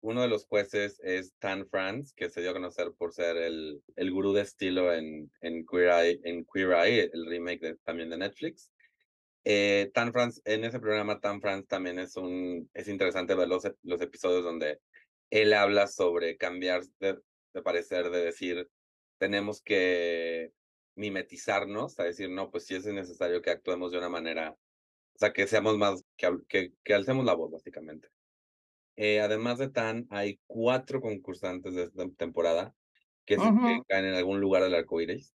[0.03, 3.83] Uno de los jueces es Tan France, que se dio a conocer por ser el,
[3.97, 8.19] el gurú de estilo en, en, Queer Eye, en Queer Eye, el remake también de
[8.19, 8.71] Netflix.
[9.45, 13.63] Eh, Tan France, en ese programa Tan France también es, un, es interesante ver los,
[13.83, 14.81] los episodios donde
[15.31, 17.19] él habla sobre cambiar de,
[17.55, 18.69] de parecer, de decir,
[19.19, 20.53] tenemos que
[20.97, 25.33] mimetizarnos, a decir, no, pues sí es necesario que actuemos de una manera, o sea,
[25.33, 28.09] que seamos más, que, que, que alcemos la voz, básicamente.
[28.97, 32.75] Eh, además de Tan, hay cuatro concursantes de esta temporada
[33.25, 35.35] que, se, que caen en algún lugar del arco iris.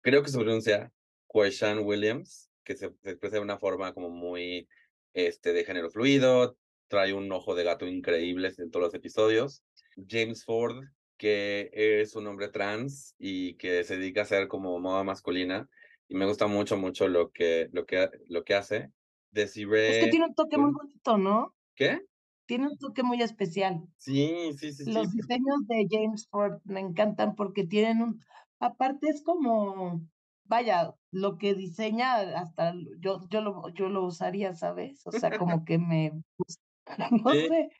[0.00, 0.92] Creo que se pronuncia
[1.28, 4.68] Quayshan Williams, que se, se, expresa de una forma como muy
[5.12, 6.56] este, de género fluido,
[6.88, 9.62] trae un ojo de gato increíble en todos los episodios.
[10.08, 10.84] James Ford,
[11.16, 15.68] que es un hombre trans y que se dedica a hacer como moda masculina.
[16.08, 18.90] Y me gusta mucho, mucho lo que, lo que, lo que hace.
[19.30, 19.98] Desiree...
[19.98, 21.54] Es que tiene un toque muy bonito, ¿no?
[21.74, 22.00] ¿Qué?
[22.46, 23.82] Tiene un toque muy especial.
[23.96, 24.92] Sí, sí, sí.
[24.92, 25.16] Los sí.
[25.16, 28.20] diseños de James Ford me encantan porque tienen un...
[28.60, 30.06] Aparte es como,
[30.44, 35.06] vaya, lo que diseña hasta yo, yo, lo, yo lo usaría, ¿sabes?
[35.06, 36.62] O sea, como que me gusta.
[37.24, 37.48] No Sí.
[37.48, 37.70] sé.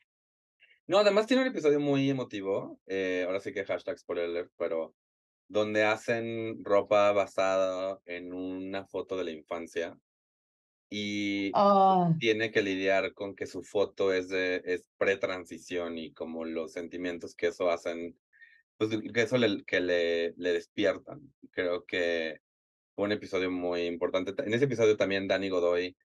[0.87, 4.95] No, además tiene un episodio muy emotivo, eh, ahora sí que hashtag spoiler, pero
[5.47, 9.99] donde hacen ropa basada en una foto de la infancia
[10.89, 16.45] y Ah, tiene que lidiar con que su foto es de es pre-transición y como
[16.45, 18.19] los sentimientos que eso hacen,
[18.77, 21.33] pues que eso le, que le, le despiertan.
[21.51, 22.41] Creo que
[22.95, 24.33] un episodio muy importante.
[24.43, 25.95] En ese episodio también Danny Godoy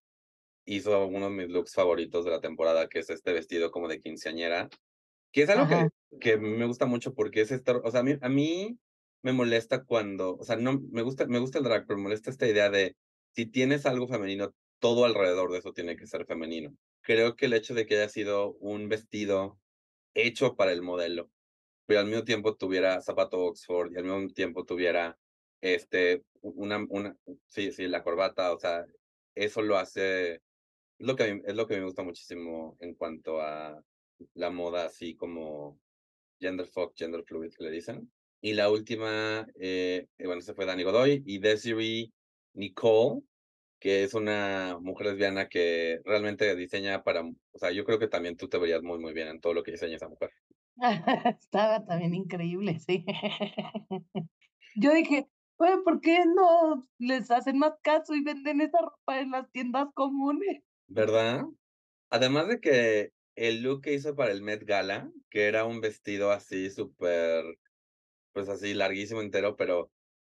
[0.65, 4.01] hizo uno de mis looks favoritos de la temporada, que es este vestido como de
[4.01, 4.69] quinceañera,
[5.33, 5.89] que es algo que, ajá.
[6.21, 8.79] que me gusta mucho porque es esta, o sea, a mí, a mí
[9.23, 12.31] me molesta cuando, o sea, no, me gusta, me gusta el drag, pero me molesta
[12.31, 12.97] esta idea de
[13.35, 16.75] si tienes algo femenino, todo alrededor de eso tiene que ser femenino.
[17.03, 19.59] Creo que el hecho de que haya sido un vestido
[20.15, 21.31] hecho para el modelo,
[21.87, 25.19] pero al mismo tiempo tuviera zapato Oxford y al mismo tiempo tuviera
[25.61, 27.17] este, una, una,
[27.49, 28.85] sí, sí, la corbata, o sea,
[29.35, 30.41] eso lo hace, es
[30.99, 33.83] lo que, es lo que me gusta muchísimo en cuanto a
[34.35, 35.79] la moda así como
[36.39, 38.11] gender fuck, gender fluid que le dicen.
[38.43, 42.11] Y la última, eh, eh, bueno, se fue Danny Godoy y Desiree
[42.55, 43.23] Nicole,
[43.79, 48.37] que es una mujer lesbiana que realmente diseña para, o sea, yo creo que también
[48.37, 50.31] tú te verías muy, muy bien en todo lo que diseña esa mujer.
[51.41, 53.05] Estaba también increíble, sí.
[54.77, 55.27] Yo dije,
[55.61, 59.89] oye, ¿por qué no les hacen más caso y venden esa ropa en las tiendas
[59.95, 60.63] comunes?
[60.87, 61.45] ¿Verdad?
[62.11, 66.33] Además de que el look que hizo para el Met Gala, que era un vestido
[66.33, 67.45] así súper,
[68.33, 69.93] pues así larguísimo entero, pero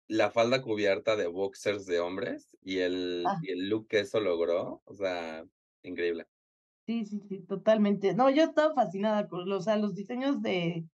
[0.09, 4.21] la falda cubierta de boxers de hombres y el, Ah, y el look que eso
[4.21, 5.47] logró, o sea,
[5.83, 6.27] increíble.
[6.87, 8.15] sí, sí, sí, totalmente.
[8.15, 10.87] No, yo estaba fascinada con los, o sea, los diseños de,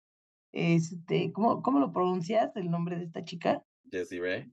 [0.52, 3.64] este, ¿cómo, cómo lo pronuncias el nombre de esta chica?
[3.90, 4.52] Ray.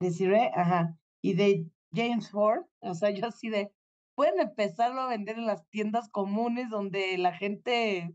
[0.00, 3.72] Desiree, ajá, y de James Ford, o sea, yo así de,
[4.14, 8.14] pueden empezarlo a vender en las tiendas comunes donde la gente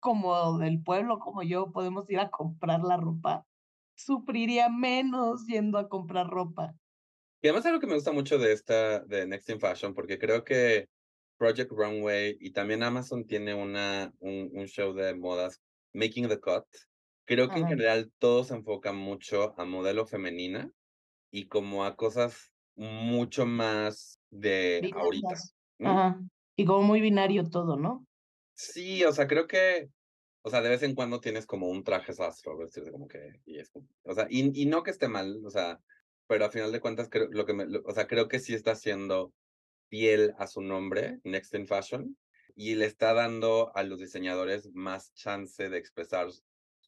[0.00, 3.46] como del pueblo, como yo, podemos ir a comprar la ropa,
[3.94, 6.74] sufriría menos yendo a comprar ropa.
[7.40, 10.42] Y además algo que me gusta mucho de esta, de Next in Fashion, porque creo
[10.44, 10.88] que
[11.36, 15.60] Project Runway y también Amazon tiene una, un, un show de modas,
[15.92, 16.64] Making the Cut.
[17.28, 17.68] Creo que en Ajá.
[17.68, 20.72] general todo se enfoca mucho a modelo femenina
[21.30, 25.36] y como a cosas mucho más de ahorita.
[25.78, 25.90] ¿no?
[25.90, 26.20] Ajá.
[26.56, 28.06] Y como muy binario todo, ¿no?
[28.54, 29.88] Sí, o sea, creo que,
[30.42, 33.58] o sea, de vez en cuando tienes como un traje sastro, vestirse como que, y
[33.58, 35.80] es como- o sea, y, y no que esté mal, o sea,
[36.26, 38.54] pero a final de cuentas, creo, lo que me, lo- o sea, creo que sí
[38.54, 39.34] está siendo
[39.90, 42.18] fiel a su nombre, Next in Fashion,
[42.56, 46.28] y le está dando a los diseñadores más chance de expresar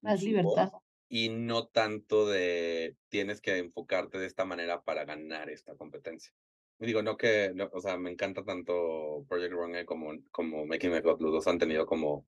[0.02, 0.70] Más libertad.
[1.08, 6.32] y no tanto de tienes que enfocarte de esta manera para ganar esta competencia.
[6.78, 11.02] Digo, no que, no, o sea, me encanta tanto Project Runway como, como Making the
[11.02, 11.20] Cut.
[11.20, 12.26] Los dos han tenido como.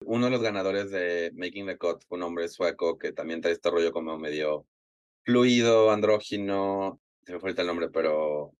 [0.00, 3.54] Uno de los ganadores de Making the Cut fue un hombre sueco que también trae
[3.54, 4.66] este rollo como medio
[5.22, 7.00] fluido, andrógino.
[7.24, 8.52] Se me fue ahorita el nombre, pero.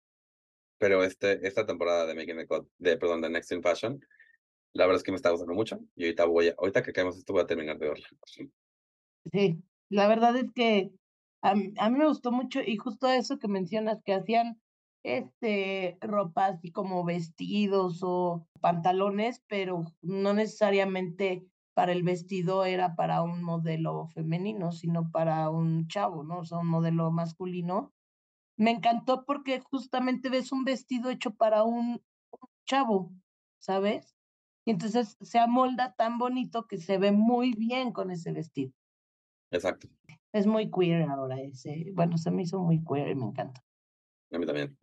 [0.78, 4.00] Pero este, esta temporada de Making the Cut, de, perdón, de Next in Fashion,
[4.74, 5.80] la verdad es que me está gustando mucho.
[5.96, 8.08] Y ahorita voy a, ahorita que acabemos esto, voy a terminar de verla.
[9.32, 10.92] Sí, la verdad es que
[11.42, 14.60] a, a mí me gustó mucho y justo eso que mencionas, que hacían
[15.02, 23.22] este ropa así como vestidos o pantalones, pero no necesariamente para el vestido era para
[23.22, 26.40] un modelo femenino, sino para un chavo, ¿no?
[26.40, 27.92] O sea, un modelo masculino.
[28.56, 32.02] Me encantó porque justamente ves un vestido hecho para un
[32.66, 33.12] chavo,
[33.58, 34.13] ¿sabes?
[34.64, 38.72] Y entonces se amolda tan bonito que se ve muy bien con ese vestido.
[39.50, 39.88] Exacto.
[40.32, 41.90] Es muy queer ahora ese.
[41.92, 43.62] Bueno, se me hizo muy queer y me encanta.
[44.32, 44.76] A mí también.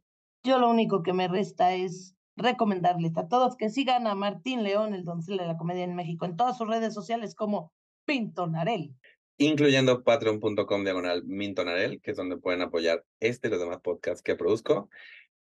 [0.44, 4.94] Yo lo único que me resta es recomendarles a todos que sigan a Martín León,
[4.94, 7.74] el doncel de la comedia en México, en todas sus redes sociales como
[8.06, 8.96] Pintonarel.
[9.38, 14.36] incluyendo patreon.com diagonal mintonarel, que es donde pueden apoyar este y los demás podcasts que
[14.36, 14.90] produzco.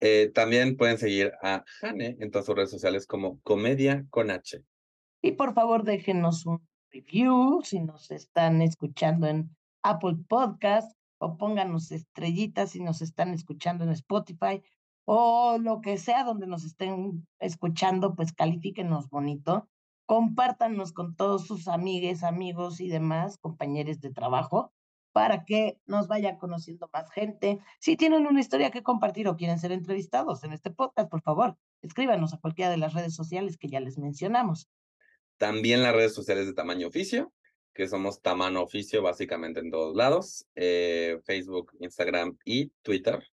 [0.00, 4.62] Eh, también pueden seguir a Jane en todas sus redes sociales como Comedia con H.
[5.22, 9.50] Y por favor déjenos un review si nos están escuchando en
[9.82, 14.62] Apple Podcast o pónganos estrellitas si nos están escuchando en Spotify
[15.06, 19.68] o lo que sea donde nos estén escuchando, pues califíquenos bonito,
[20.04, 24.72] compártanos con todos sus amigues, amigos y demás compañeros de trabajo
[25.16, 27.58] para que nos vaya conociendo más gente.
[27.80, 31.56] Si tienen una historia que compartir o quieren ser entrevistados en este podcast, por favor,
[31.80, 34.68] escríbanos a cualquiera de las redes sociales que ya les mencionamos.
[35.38, 37.32] También las redes sociales de tamaño oficio,
[37.72, 43.26] que somos tamaño oficio básicamente en todos lados, eh, Facebook, Instagram y Twitter.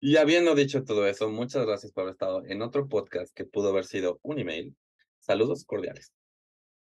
[0.00, 3.70] Y habiendo dicho todo eso, muchas gracias por haber estado en otro podcast que pudo
[3.70, 4.76] haber sido un email.
[5.20, 6.12] Saludos cordiales.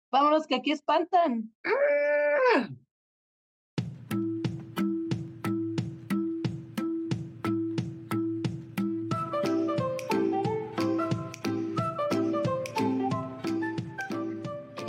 [0.09, 1.53] Vámonos, que aquí espantan.
[1.63, 2.69] ¡Ah!